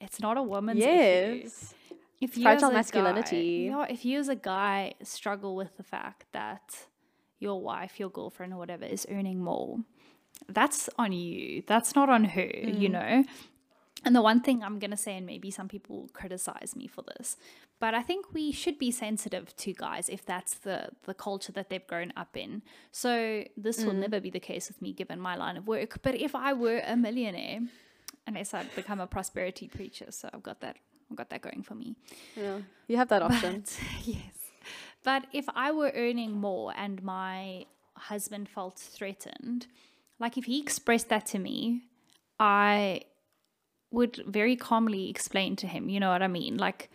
[0.00, 1.40] It's not a woman's issue.
[1.44, 1.74] Yes.
[2.20, 3.68] If you fragile masculinity.
[3.68, 6.86] Guy, yeah, if you as a guy struggle with the fact that
[7.38, 9.78] your wife, your girlfriend, or whatever is earning more,
[10.48, 11.62] that's on you.
[11.66, 12.92] That's not on her, you mm.
[12.92, 13.24] know?
[14.04, 16.86] And the one thing I'm going to say, and maybe some people will criticize me
[16.86, 17.36] for this,
[17.80, 21.70] but I think we should be sensitive to guys if that's the, the culture that
[21.70, 22.62] they've grown up in.
[22.92, 24.00] So this will mm.
[24.00, 26.00] never be the case with me given my line of work.
[26.02, 27.60] But if I were a millionaire,
[28.26, 30.76] unless I'd become a prosperity preacher, so I've got that,
[31.10, 31.96] I've got that going for me.
[32.36, 32.58] Yeah.
[32.88, 33.60] You have that option.
[33.60, 34.34] But yes.
[35.02, 39.66] But if I were earning more and my husband felt threatened,
[40.18, 41.82] like if he expressed that to me,
[42.38, 43.02] I
[43.94, 46.56] would very calmly explain to him, you know what I mean?
[46.66, 46.90] Like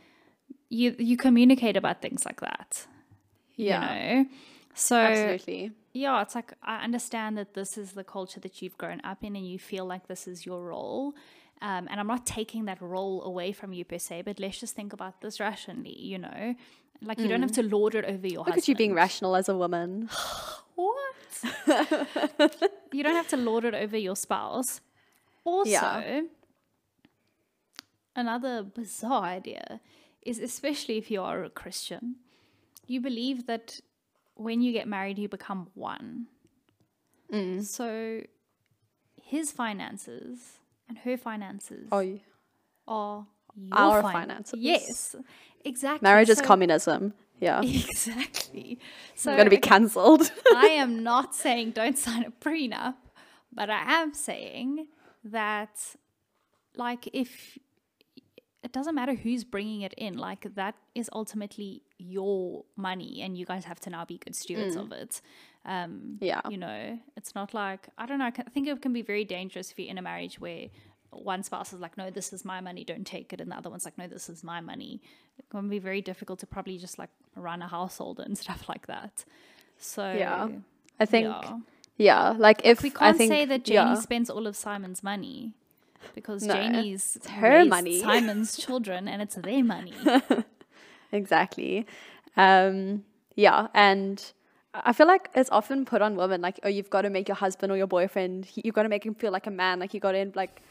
[0.70, 2.86] you you communicate about things like that.
[3.56, 3.82] yeah.
[3.82, 4.30] You know?
[4.76, 5.72] So Absolutely.
[5.94, 9.36] yeah, it's like I understand that this is the culture that you've grown up in
[9.36, 11.14] and you feel like this is your role.
[11.62, 14.76] Um, and I'm not taking that role away from you per se, but let's just
[14.76, 16.56] think about this rationally, you know?
[17.02, 18.64] Like you don't have to lord it over your Look husband.
[18.64, 20.10] at you being rational as a woman.
[20.76, 21.30] What?
[22.94, 24.82] you don't have to lord it over your spouse.
[25.44, 26.22] Also, Yeah.
[28.20, 29.80] Another bizarre idea
[30.22, 32.16] is especially if you are a Christian,
[32.88, 33.80] you believe that
[34.36, 36.28] when you get married, you become one.
[37.34, 37.64] Mm.
[37.64, 38.22] So
[39.24, 40.40] his finances
[40.88, 42.22] and her finances Oh, you-
[42.88, 44.60] are your Our fin- finances.
[44.60, 45.16] Yes,
[45.64, 46.06] exactly.
[46.08, 47.14] marriage is communism.
[47.40, 47.62] Yeah.
[47.90, 48.80] Exactly.
[49.16, 50.32] So I'm going to be cancelled.
[50.56, 52.96] I am not saying don't sign a prenup,
[53.54, 54.88] but I am saying
[55.24, 55.76] that,
[56.76, 57.58] like, if
[58.70, 63.44] it doesn't matter who's bringing it in, like, that is ultimately your money, and you
[63.44, 65.22] guys have to now be good stewards of it.
[65.66, 66.42] Um, yeah.
[66.48, 69.72] you know, it's not like, I don't know, I think it can be very dangerous
[69.72, 70.68] if you're in a marriage where
[71.10, 73.42] one spouse is like, no, this is my money, don't take it.
[73.42, 75.02] And the other one's like, no, this is my money.
[75.40, 78.86] It can be very difficult to probably just like run a household and stuff like
[78.86, 79.26] that.
[79.80, 80.50] So, Yeah.
[81.00, 81.58] I think, yeah.
[81.98, 82.36] yeah.
[82.38, 83.96] like if we can't think, say that Janie yeah.
[83.96, 85.56] spends all of Simon's money
[86.16, 88.00] because No, Janie's it's her money.
[88.02, 89.94] Simon's children and it's their money.
[91.12, 91.86] exactly.
[92.38, 93.04] Um,
[93.36, 94.32] yeah, and
[94.74, 97.36] I feel like it's often put on women like, oh, you've got to make your
[97.36, 99.94] husband or your boyfriend, he- you've got to make him feel like a man, like
[99.94, 100.62] you got to like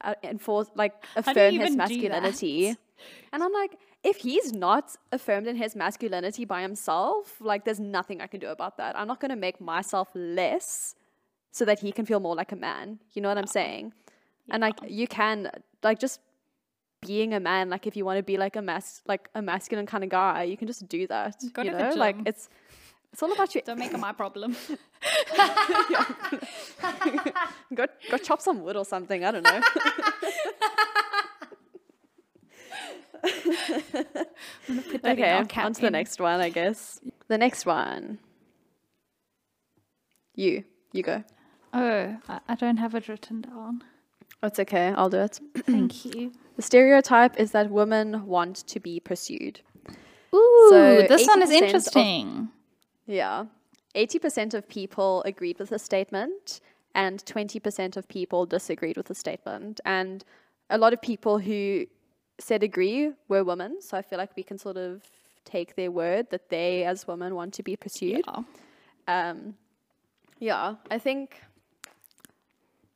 [0.00, 1.76] uh, enforce, like affirm his even do that?
[1.76, 2.76] masculinity.
[3.32, 8.20] And I'm like, if he's not affirmed in his masculinity by himself, like there's nothing
[8.20, 8.98] I can do about that.
[8.98, 10.94] I'm not going to make myself less
[11.50, 12.98] so that he can feel more like a man.
[13.12, 13.92] You know what I'm saying?
[14.50, 15.50] And like you can
[15.82, 16.20] like just
[17.06, 19.86] being a man, like if you want to be like a mas like a masculine
[19.86, 21.42] kind of guy, you can just do that.
[21.52, 22.48] Go you know, like it's
[23.12, 23.62] it's all about you.
[23.64, 24.56] Don't make it my problem.
[27.74, 29.24] Go go chop some wood or something.
[29.24, 29.60] I don't know.
[33.24, 37.00] Put that in okay, on to the next one, I guess.
[37.28, 38.18] The next one.
[40.34, 41.24] You, you go.
[41.72, 43.82] Oh, I, I don't have it written down.
[44.46, 44.88] It's okay.
[44.96, 45.40] I'll do it.
[45.66, 46.32] Thank you.
[46.56, 49.60] The stereotype is that women want to be pursued.
[50.34, 52.48] Ooh, So this one is 80% of- interesting.
[53.06, 53.46] Yeah.
[53.94, 56.60] 80% of people agreed with the statement,
[56.94, 59.80] and 20% of people disagreed with the statement.
[59.84, 60.24] And
[60.70, 61.86] a lot of people who
[62.38, 63.80] said agree were women.
[63.80, 65.02] So I feel like we can sort of
[65.44, 68.24] take their word that they, as women, want to be pursued.
[68.26, 68.42] Yeah.
[69.06, 69.54] Um,
[70.40, 71.40] yeah, I think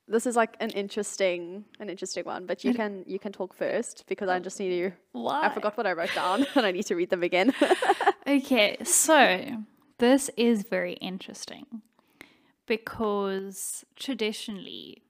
[0.09, 2.47] this is like an interesting, an interesting one.
[2.47, 4.93] But you can you can talk first because I just need to.
[5.13, 5.43] Why?
[5.47, 7.53] I forgot what I wrote down, and I need to read them again.
[8.29, 9.63] Okay, so
[9.97, 11.65] this is very interesting
[12.67, 15.03] because traditionally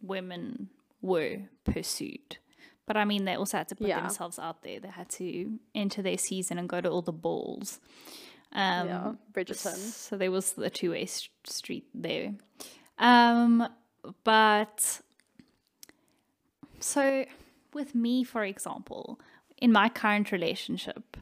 [0.00, 0.68] women
[1.02, 2.38] were pursued.
[2.86, 4.00] But I mean, they also had to put Yeah.
[4.00, 4.78] themselves out there.
[4.78, 7.80] They had to enter their season and go to all the balls.
[8.52, 9.76] Um, yeah, Bridgerton.
[9.76, 11.06] So there was the two way
[11.44, 12.34] street there.
[12.98, 13.66] Um,
[14.24, 15.00] but
[16.80, 17.24] So,
[17.72, 19.20] with me, for example,
[19.58, 21.16] in my current relationship,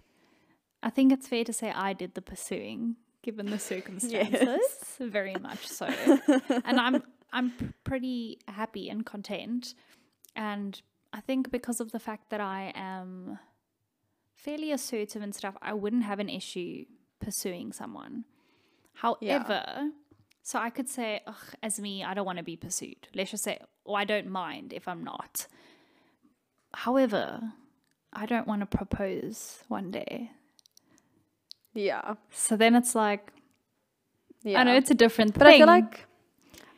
[0.82, 4.96] I think it's fair to say I did the pursuing, given the circumstances, yes.
[5.00, 5.86] very much so.
[6.64, 7.02] and I'm
[7.32, 9.74] I'm pretty happy and content,
[10.34, 10.80] and
[11.12, 13.38] I think because of the fact that I am
[14.34, 16.84] fairly assertive and stuff, I wouldn't have an issue
[17.20, 18.24] pursuing someone.
[18.94, 19.90] However,
[20.42, 23.08] so I could say, Ugh, as me, I don't want to be pursued.
[23.14, 25.46] Let's just say, or I don't mind if I'm not.
[26.74, 27.40] However,
[28.12, 30.30] I don't want to propose one day.
[31.74, 32.14] Yeah.
[32.30, 33.32] So then it's like,
[34.42, 34.60] Yeah.
[34.60, 35.54] I know it's a different But thing.
[35.54, 36.06] I feel like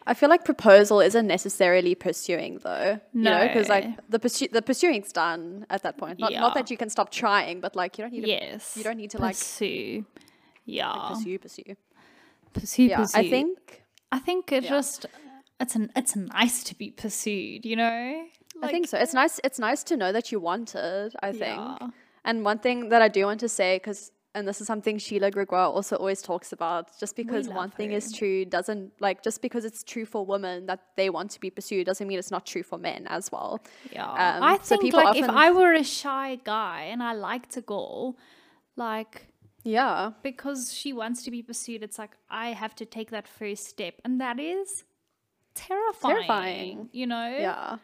[0.07, 3.01] I feel like proposal isn't necessarily pursuing though.
[3.15, 6.19] You know, because like the pursu- the pursuing's done at that point.
[6.19, 8.85] Not not that you can stop trying, but like you don't need to yes, you
[8.85, 10.05] don't need to, like, pursue.
[10.67, 11.77] Yeah, pursue pursue.
[12.55, 12.99] Pursue, Yeah.
[13.03, 13.19] pursue.
[13.19, 14.71] I think I think it Yeah.
[14.77, 15.07] just
[15.61, 17.65] it's an it's nice to be pursued.
[17.71, 18.25] You know,
[18.63, 18.97] I think so.
[19.05, 21.61] It's nice it's nice to know that you want it, I think.
[21.81, 21.89] Yeah.
[22.25, 25.31] And one thing that I do want to say, because and this is something Sheila
[25.31, 29.65] Gregoire also always talks about, just because one thing is true doesn't like just because
[29.69, 32.65] it's true for women that they want to be pursued doesn't mean it's not true
[32.71, 33.61] for men as well.
[33.93, 37.13] Yeah, Um, I so think people like if I were a shy guy and I
[37.31, 38.17] liked a girl,
[38.77, 39.27] like
[39.65, 40.13] Yeah.
[40.23, 43.95] because she wants to be pursued, it's like I have to take that first step,
[44.05, 44.85] and that is
[45.55, 46.15] terrifying.
[46.15, 46.89] Terrifying.
[46.93, 47.29] You know.
[47.29, 47.77] Yeah.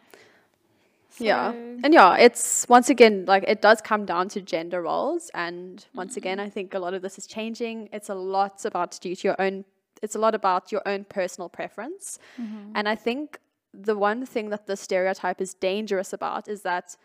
[1.19, 1.51] yeah.
[1.51, 6.13] And yeah, it's once again like it does come down to gender roles and once
[6.13, 6.19] mm-hmm.
[6.19, 7.89] again I think a lot of this is changing.
[7.93, 9.65] It's a lot about due to your own
[10.03, 12.19] it's a lot about your own personal preference.
[12.41, 12.73] Mm-hmm.
[12.75, 13.39] And I think
[13.73, 16.97] the one thing that the stereotype is dangerous about is that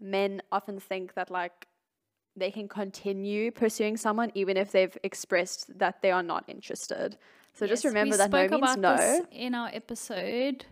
[0.00, 1.66] men often think that like
[2.36, 7.16] they can continue pursuing someone even if they've expressed that they are not interested.
[7.54, 9.26] So just remember that no means no.
[9.32, 10.64] in our episode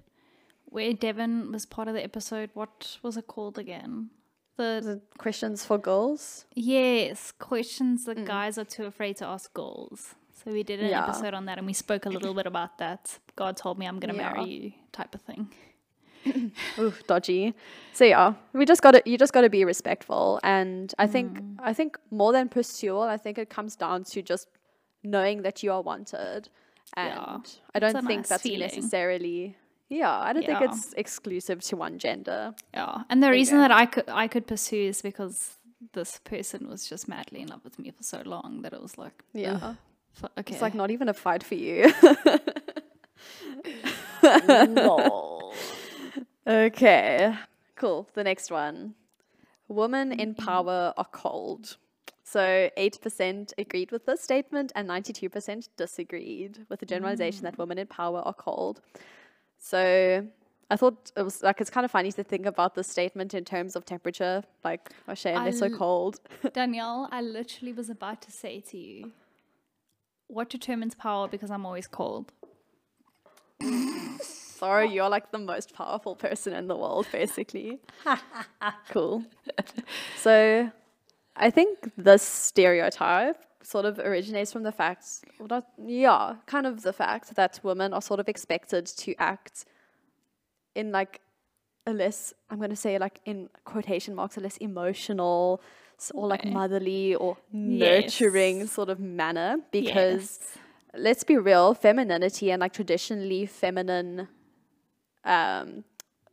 [0.67, 2.51] where Devon was part of the episode.
[2.55, 4.11] What was it called again?
[4.57, 6.47] The The questions for girls.
[6.55, 10.15] yes questions that guys are too afraid to ask girls.
[10.45, 10.91] So we did an Mm.
[10.91, 11.03] Yeah.
[11.05, 13.19] episode on that, and we spoke a little bit about that.
[13.35, 14.33] God told me I'm going to Yeah.
[14.33, 15.53] marry you, type of thing.
[16.79, 17.55] Ooh, dodgy.
[17.93, 21.41] So yeah, we just got to you just got to be respectful, and I think
[21.41, 21.57] Mm.
[21.59, 24.49] I think more than pursual, I think it comes down to just
[25.03, 26.49] knowing that you are wanted,
[26.97, 27.39] and Yeah,
[27.75, 28.61] I don't think nice that's feeling.
[28.61, 29.57] necessarily.
[29.91, 32.55] Yeah, I don't think it's exclusive to one gender.
[32.75, 35.59] Yeah, and the reason that I could I could pursue is because
[35.93, 38.99] this person was just madly in love with me for so long that it was
[38.99, 39.75] like, Yeah,
[40.39, 41.93] okay, it's like not even a fight for you.
[44.23, 45.38] lol.
[46.49, 47.35] Okay,
[47.77, 48.09] cool.
[48.15, 48.95] The next one,
[49.69, 51.77] women in power are cold.
[52.25, 57.87] So 8% agreed with this statement and 92% disagreed with the generalization that women in
[57.87, 58.83] power are cold.
[59.59, 60.27] So
[60.71, 63.45] I thought it was like it's kind of funny to think about this statement in
[63.45, 66.21] terms of temperature, like O'Shea, and they're so cold.
[66.53, 69.13] Danielle, I literally was about to say to you,
[70.27, 71.29] what determines power?
[71.29, 72.33] Because I'm always cold.
[74.59, 77.79] Sorry, you're like the most powerful person in the world, basically.
[78.91, 79.25] cool.
[80.17, 80.71] So
[81.37, 85.05] I think this stereotype sort of originates from the fact,
[85.39, 89.65] well, not, yeah, kind of the fact that women are sort of expected to act
[90.75, 91.21] in like
[91.87, 95.61] a less, I'm going to say like in quotation marks, a less emotional
[96.15, 96.53] or like Okay.
[96.53, 98.73] motherly or nurturing Yes.
[98.73, 100.59] sort of manner because Yes.
[100.95, 104.29] let's be real, femininity and like traditionally feminine
[105.25, 105.85] um,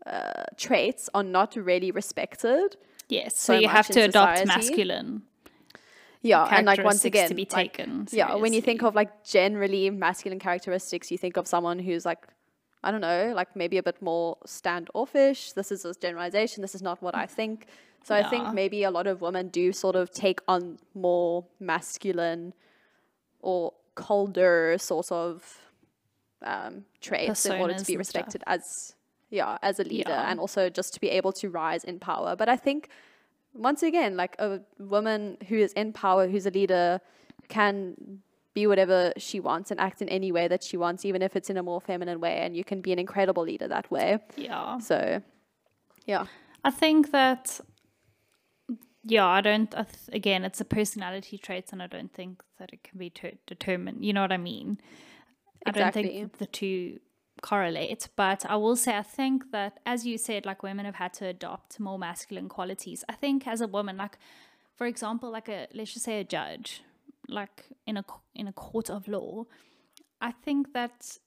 [0.06, 2.78] uh, traits are not really respected.
[3.10, 4.48] Yes, so, so you have to adopt society.
[4.48, 5.22] masculine
[6.22, 8.08] Yeah, and like once again, to be like, taken.
[8.12, 12.26] yeah, when you think of like generally masculine characteristics, you think of someone who's like,
[12.84, 15.52] I don't know, like maybe a bit more standoffish.
[15.54, 16.62] This is a generalization.
[16.62, 17.68] This is not what I think.
[18.04, 22.54] So I think maybe a lot of women do sort of take on more masculine
[23.42, 25.65] or colder sort of
[26.44, 28.96] um, traits in order to be respected as
[29.30, 30.30] yeah as a leader Yeah.
[30.30, 32.36] and also just to be able to rise in power.
[32.36, 32.90] But I think
[33.54, 37.00] once again, like a woman who is in power, who's a leader,
[37.48, 38.20] can
[38.54, 41.50] be whatever she wants and act in any way that she wants, even if it's
[41.50, 42.38] in a more feminine way.
[42.40, 44.20] And you can be an incredible leader that way.
[44.38, 45.22] yeah, So,
[46.06, 46.26] yeah.
[46.64, 47.60] I think that
[49.04, 49.74] yeah, I don't.
[49.76, 53.10] I th- again, it's a personality trait, and I don't think that it can be
[53.12, 54.04] ter- determined.
[54.04, 54.80] You know what I mean?
[55.66, 57.00] I don't think the two
[57.42, 58.08] correlate.
[58.16, 61.26] But I will say, I think that as you said, like women have had to
[61.28, 63.04] adopt more masculine qualities.
[63.10, 64.18] I think as a woman, like
[64.76, 66.82] for example, like a let's just say a judge,
[67.28, 69.46] like in a in a court of law,
[70.22, 71.18] I think that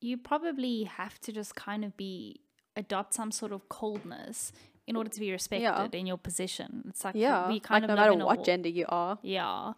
[0.00, 2.40] you probably have to just kind of be
[2.76, 4.52] adopt some sort of coldness
[4.86, 6.84] in order to be respected in your position.
[6.88, 7.48] It's like Yeah.
[7.48, 9.18] we kind like of no matter what gender you are.
[9.22, 9.72] Yeah.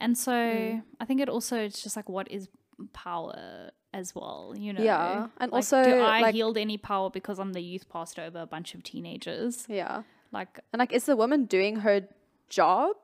[0.00, 0.82] And so Mm.
[1.00, 2.48] I think it also it's just like what is
[2.92, 4.82] power as well, you know.
[4.82, 8.22] Yeah, and Like, also, do I like- wield any power because I'm the youth pastor
[8.22, 9.66] over a bunch of teenagers?
[9.68, 10.02] Yeah.
[10.32, 12.08] Like And like, is the woman doing her
[12.48, 12.96] job?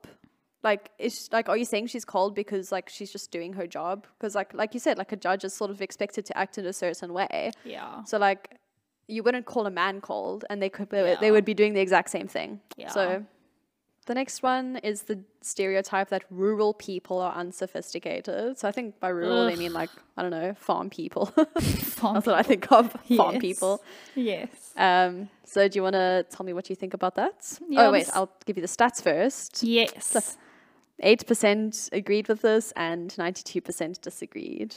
[0.61, 4.07] Like, is like, are you saying she's cold because like she's just doing her job?
[4.17, 6.65] Because like, like you said, like a judge is sort of expected to act in
[6.65, 7.51] a certain way.
[7.65, 8.03] yeah.
[8.03, 8.57] So like,
[9.07, 11.31] you wouldn't call a man cold, and they could they Yeah.
[11.31, 12.61] would be doing the exact same thing.
[12.77, 12.87] Yeah.
[12.89, 13.25] So,
[14.05, 18.57] the next one is the stereotype that rural people are unsophisticated.
[18.57, 21.25] So I think by rural they mean like I don't know farm people.
[21.61, 23.83] Farm That's what I think of farm people.
[24.15, 24.49] Yes.
[24.75, 27.59] Um, so do you want to tell me what you think about that?
[27.69, 29.63] Yeah, oh wait, this- I'll give you the stats first.
[29.63, 30.37] Yes.
[30.99, 34.75] Eight percent agreed with this, and ninety-two percent disagreed.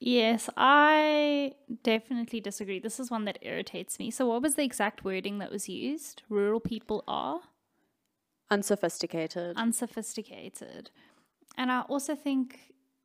[0.00, 2.80] Yes, I definitely disagree.
[2.80, 4.10] This is one that irritates me.
[4.10, 6.22] So, what was the exact wording that was used?
[6.28, 7.40] Rural people are
[8.50, 9.56] Unsophisticated.
[9.56, 10.90] unsophisticated.
[11.56, 12.58] And I also think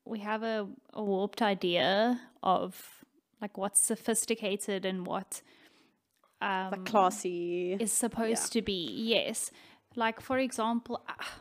[0.05, 3.03] we have a, a warped idea of
[3.41, 5.41] like what's sophisticated and what
[6.41, 7.73] um, like classy.
[7.79, 8.89] is supposed to be.
[8.95, 9.51] Yes.
[9.95, 11.39] Like, for example, ah,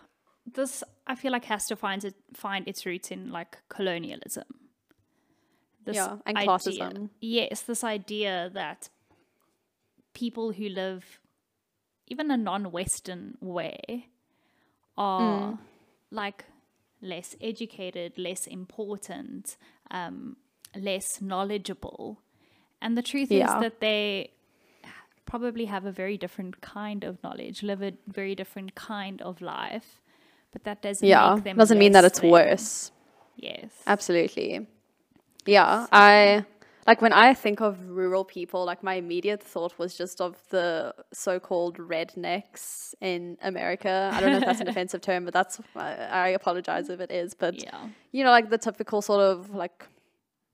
[0.53, 4.45] this I feel like has to find it, find its roots in like colonialism.
[5.85, 7.11] This Yeah, and idea- classism.
[7.21, 8.89] Yes, this idea that
[10.15, 11.21] people who live
[12.07, 14.09] even a non-Western way
[14.97, 15.59] are Mm.
[16.11, 16.45] like
[17.01, 19.57] less educated, less important,
[19.91, 20.37] um,
[20.77, 22.21] less knowledgeable.
[22.81, 23.47] And the truth Yeah.
[23.57, 24.31] is that they
[25.27, 30.01] probably have a very different kind of knowledge, live a very different kind of life.
[30.53, 32.31] But that doesn't yeah, make them doesn't mean that it's than.
[32.31, 32.93] worse.
[33.37, 33.71] Yes.
[33.87, 34.67] Absolutely.
[35.47, 36.45] Yeah, I
[36.87, 40.95] like when I think of rural people, like my immediate thought was just of the
[41.13, 44.11] so-called rednecks in America.
[44.13, 47.35] I don't know if that's an offensive term, but that's I, apologize if it is.
[47.35, 49.87] But Yeah, you know, like the typical sort of like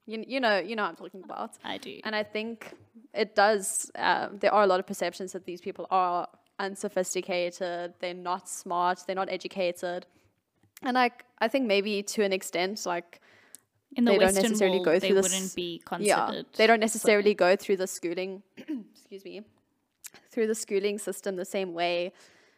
[0.07, 1.53] you you know you know what I'm talking about.
[1.65, 2.01] I do.
[2.05, 2.75] And I think
[3.13, 3.91] it does.
[3.97, 6.29] Um, there are a lot of perceptions that these people are
[6.61, 7.95] unsophisticated.
[7.99, 9.03] They're not smart.
[9.07, 10.07] They're not educated.
[10.83, 13.21] And like I think maybe to an extent, like
[13.97, 16.79] In the they don't necessarily world, go they through this- wouldn't be yeah, they don't
[16.79, 18.43] so- necessarily go through the schooling.
[18.95, 19.43] excuse me,
[20.31, 22.13] through the schooling system the same way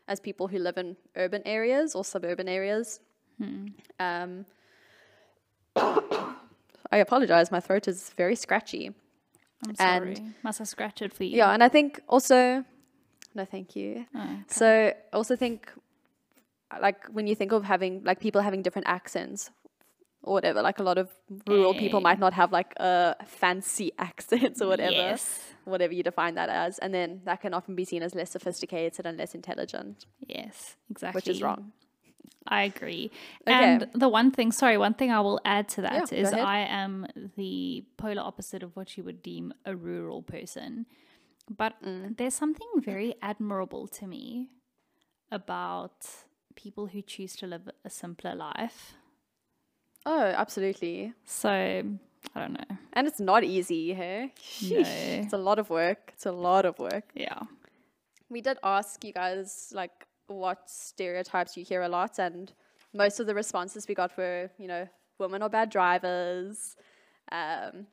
[0.08, 3.00] as people who live in urban areas or suburban areas.
[3.38, 3.66] Hmm.
[3.98, 4.44] Um,
[5.76, 7.50] I apologize.
[7.50, 8.88] My throat is very scratchy.
[9.64, 10.16] I'm and- sorry.
[10.42, 11.36] Must have scratched it for you.
[11.38, 12.64] Yeah, and I think also,
[13.34, 14.04] no, thank you.
[14.14, 14.36] Oh, okay.
[14.48, 14.66] So
[15.12, 15.70] I also think,
[16.80, 19.50] like when you think of having like people having different accents
[20.22, 21.08] or whatever, like a lot of
[21.46, 22.02] rural people Eh.
[22.02, 25.52] might not have like a fancy accent or whatever, Yes.
[25.64, 29.06] whatever you define that as, and then that can often be seen as less sophisticated
[29.06, 31.18] and less intelligent, Yes, exactly.
[31.18, 31.72] which is wrong.
[32.46, 33.10] I agree.
[33.46, 33.52] Okay.
[33.54, 36.32] And the one thing, sorry, one thing I will add to that Yeah, is.
[36.32, 37.06] I am
[37.36, 40.86] the polar opposite of what you would deem a rural person.
[41.48, 42.16] But Mm.
[42.16, 44.50] there's something very admirable to me
[45.30, 46.06] about
[46.56, 48.94] people who choose to live a simpler life.
[50.04, 51.12] Oh, absolutely.
[51.24, 52.76] So, I don't know.
[52.92, 54.32] And it's not easy, hey?
[54.62, 54.78] No.
[54.78, 56.10] It's a lot of work.
[56.14, 57.10] It's a lot of work.
[57.14, 57.40] Yeah.
[58.28, 62.52] We did ask you guys like what stereotypes you hear a lot, and
[62.94, 64.88] most of the responses we got were, you know,
[65.18, 66.76] women are bad drivers,
[67.30, 67.86] um,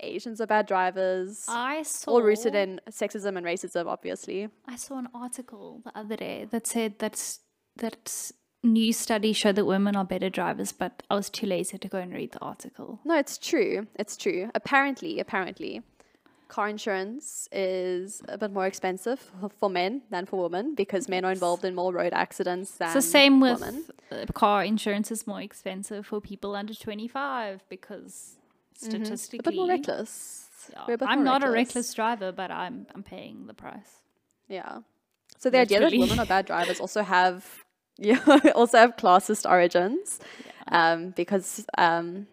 [0.00, 4.48] Asians are bad drivers, I saw all rooted in sexism and racism, obviously.
[4.66, 7.38] I saw an article the other day that said that
[7.76, 8.30] that
[8.62, 11.98] new studies show that women are better drivers, but I was too lazy to go
[11.98, 13.00] and read the article.
[13.04, 13.86] No, it's true.
[13.94, 14.50] It's true.
[14.54, 15.82] Apparently, apparently,
[16.48, 21.32] car insurance is a bit more expensive for men than for women because men are
[21.32, 23.84] involved in more road accidents than the same with women.
[24.34, 28.36] car insurance is more expensive for people under 25 because
[28.84, 29.38] Mm-hmm.
[29.38, 30.48] A bit more reckless.
[30.70, 30.82] Yeah.
[30.86, 31.68] We're a bit I'm more not a reckless.
[31.68, 34.02] reckless driver, but I'm I'm paying the price.
[34.48, 34.80] Yeah.
[35.38, 37.64] So the idea that women are bad drivers also have
[37.98, 38.20] yeah
[38.54, 40.20] also have classist origins,
[40.68, 42.26] um, because um,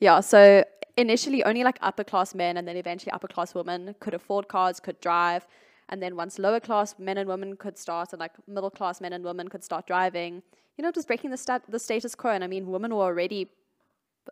[0.00, 0.20] yeah.
[0.20, 0.64] So
[0.96, 4.80] initially, only like upper class men and then eventually upper class women could afford cars,
[4.80, 5.46] could drive,
[5.88, 9.14] and then once lower class men and women could start, and like middle class men
[9.14, 10.42] and women could start driving,
[10.76, 12.32] you know, just breaking the stat the status quo.
[12.32, 13.50] And I mean, women were already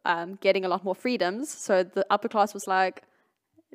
[0.05, 3.03] um, getting a lot more freedoms, so the upper class was like.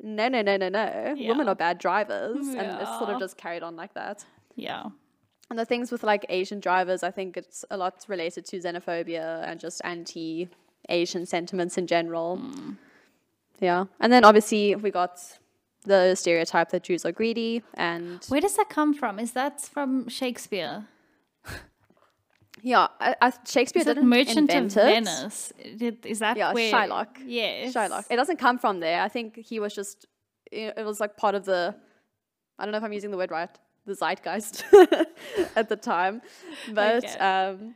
[0.02, 1.14] No, no, no, no, no.
[1.16, 2.48] Women are bad drivers.
[2.48, 4.26] And it's sort of just carried on like that.
[4.54, 4.90] Yeah.
[5.48, 9.48] And the things with like Asian drivers, I think it's a lot related to xenophobia
[9.48, 10.48] and just anti
[10.88, 12.38] Asian sentiments in general.
[12.42, 12.76] Mm.
[13.60, 13.84] Yeah.
[14.00, 15.20] And then obviously we got
[15.84, 19.18] the stereotype that Jews are greedy and Where does that come from?
[19.18, 20.84] Is that from Shakespeare?
[22.62, 25.06] yeah, I, I, Shakespeare Is it didn't Merchant of invent it.
[25.06, 25.52] Venice?
[25.76, 26.72] Did, is that Yeah, where?
[26.72, 27.08] Shylock.
[27.24, 27.72] Yes.
[27.72, 28.06] Shylock.
[28.10, 29.00] It doesn't come from there.
[29.00, 30.06] I think he was just,
[30.50, 31.74] it was like part of the,
[32.58, 33.50] I don't know if I'm using the word right,
[33.86, 34.64] the zeitgeist
[35.56, 36.22] at the time.
[36.74, 37.18] But Okay.
[37.18, 37.74] um,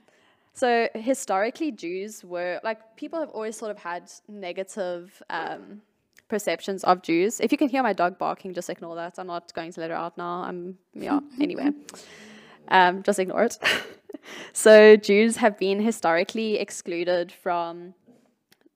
[0.53, 5.81] so historically, Jews were like, people have always sort of had negative um,
[6.29, 7.41] perceptions of Jews.
[7.41, 9.15] If you can hear my dog barking, just ignore that.
[9.19, 10.43] I'm not going to let her out now.
[10.43, 11.71] I'm, yeah, anyway.
[12.69, 13.59] Um, just ignore it.
[14.53, 17.95] so Jews have been historically excluded from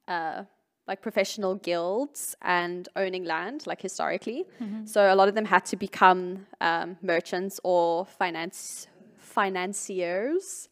[0.09, 0.45] uh,
[0.87, 4.45] like professional guilds and owning land, like historically.
[4.87, 8.87] So a lot of them had to become um, merchants or finance
[9.19, 10.69] financiers.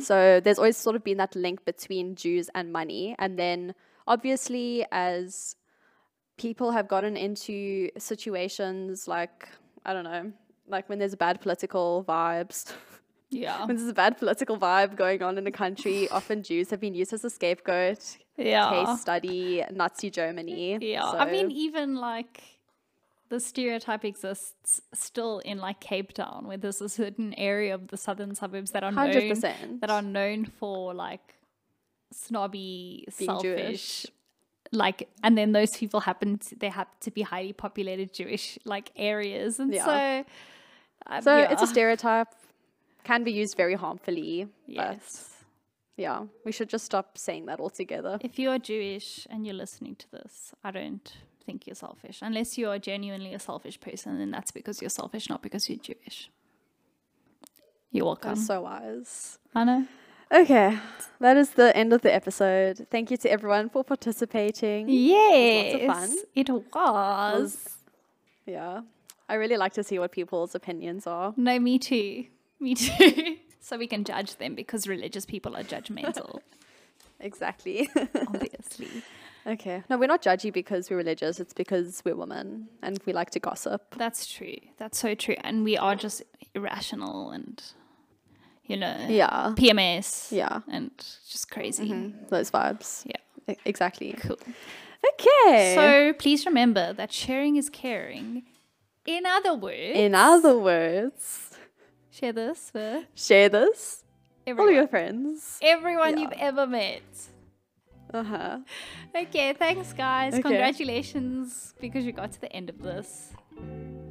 [0.00, 3.74] So there's always sort of been that link between Jews and money, and then
[4.06, 5.54] obviously as
[6.36, 9.48] people have gotten into situations like
[9.84, 10.32] I don't know,
[10.66, 12.72] like when there's bad political vibes.
[13.30, 13.64] Yeah.
[13.66, 16.94] when there's a bad political vibe going on in a country, often Jews have been
[16.94, 18.18] used as a scapegoat.
[18.36, 18.84] Yeah.
[18.86, 20.78] Case study Nazi Germany.
[20.80, 21.04] Yeah.
[21.04, 22.42] I mean, even like
[23.28, 27.96] the stereotype exists still in like Cape Town, where there's a certain area of the
[27.96, 29.80] southern suburbs that are known 100%.
[29.80, 31.34] that are known for like
[32.12, 33.42] snobby, Being selfish.
[33.42, 34.06] Jewish.
[34.74, 38.90] Like, and then those people happen to they happen to be highly populated Jewish like
[38.96, 39.84] areas, and Yeah.
[39.84, 40.24] so.
[41.06, 42.28] um, so it's a stereotype,
[43.04, 44.46] can be used very harmfully.
[44.66, 45.28] Yes.
[46.02, 48.18] Yeah, we should just stop saying that altogether.
[48.20, 51.08] If you are Jewish and you're listening to this, I don't
[51.46, 52.18] think you're selfish.
[52.20, 55.78] Unless you are genuinely a selfish person, then that's because you're selfish, not because you're
[55.78, 56.28] Jewish.
[57.92, 58.34] You're welcome.
[58.34, 59.38] That's so wise.
[59.54, 59.86] I know.
[60.32, 60.78] Okay,
[61.20, 62.86] that is the end of the episode.
[62.90, 64.88] Thank you to everyone for participating.
[64.88, 65.86] Yes.
[65.86, 66.16] fun.
[66.34, 67.68] It was.
[68.46, 68.80] Yeah,
[69.28, 71.32] I really like to see what people's opinions are.
[71.36, 72.24] No, me too.
[72.58, 73.36] Me too.
[73.62, 76.40] so we can judge them because religious people are judgmental,
[77.20, 77.88] Exactly.
[78.28, 78.88] obviously.
[79.46, 79.82] okay.
[79.88, 81.38] No, we're not judgy because we're religious.
[81.38, 83.94] It's because we're women and we like to gossip.
[83.96, 84.56] That's true.
[84.78, 85.36] That's so true.
[85.44, 86.22] And we are just
[86.54, 87.62] irrational and,
[88.66, 89.54] you know, Yeah.
[89.56, 90.32] PMS.
[90.32, 90.60] Yeah.
[90.68, 90.90] And
[91.30, 91.88] just crazy.
[91.88, 92.26] Mm-hmm.
[92.28, 93.04] Those vibes.
[93.06, 93.54] Yeah.
[93.54, 94.12] E- Exactly.
[94.18, 94.38] Cool.
[95.14, 95.74] Okay.
[95.76, 98.42] So please remember that sharing is caring.
[99.06, 101.50] In other words, in other words,
[102.12, 104.04] share this with share this.
[104.46, 105.58] All everyone, your friends.
[105.62, 106.22] everyone Yeah.
[106.22, 107.02] you've ever met.
[108.12, 108.58] Uh huh.
[109.16, 110.34] Okay, thanks guys.
[110.34, 110.42] Okay.
[110.42, 113.32] Congratulations because you got to the end of this.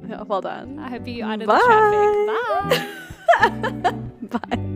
[0.08, 0.78] Yeah, well done.
[0.78, 1.58] I hope you out of the
[3.38, 3.62] traffic.
[4.30, 4.38] Bye.
[4.56, 4.68] Bye.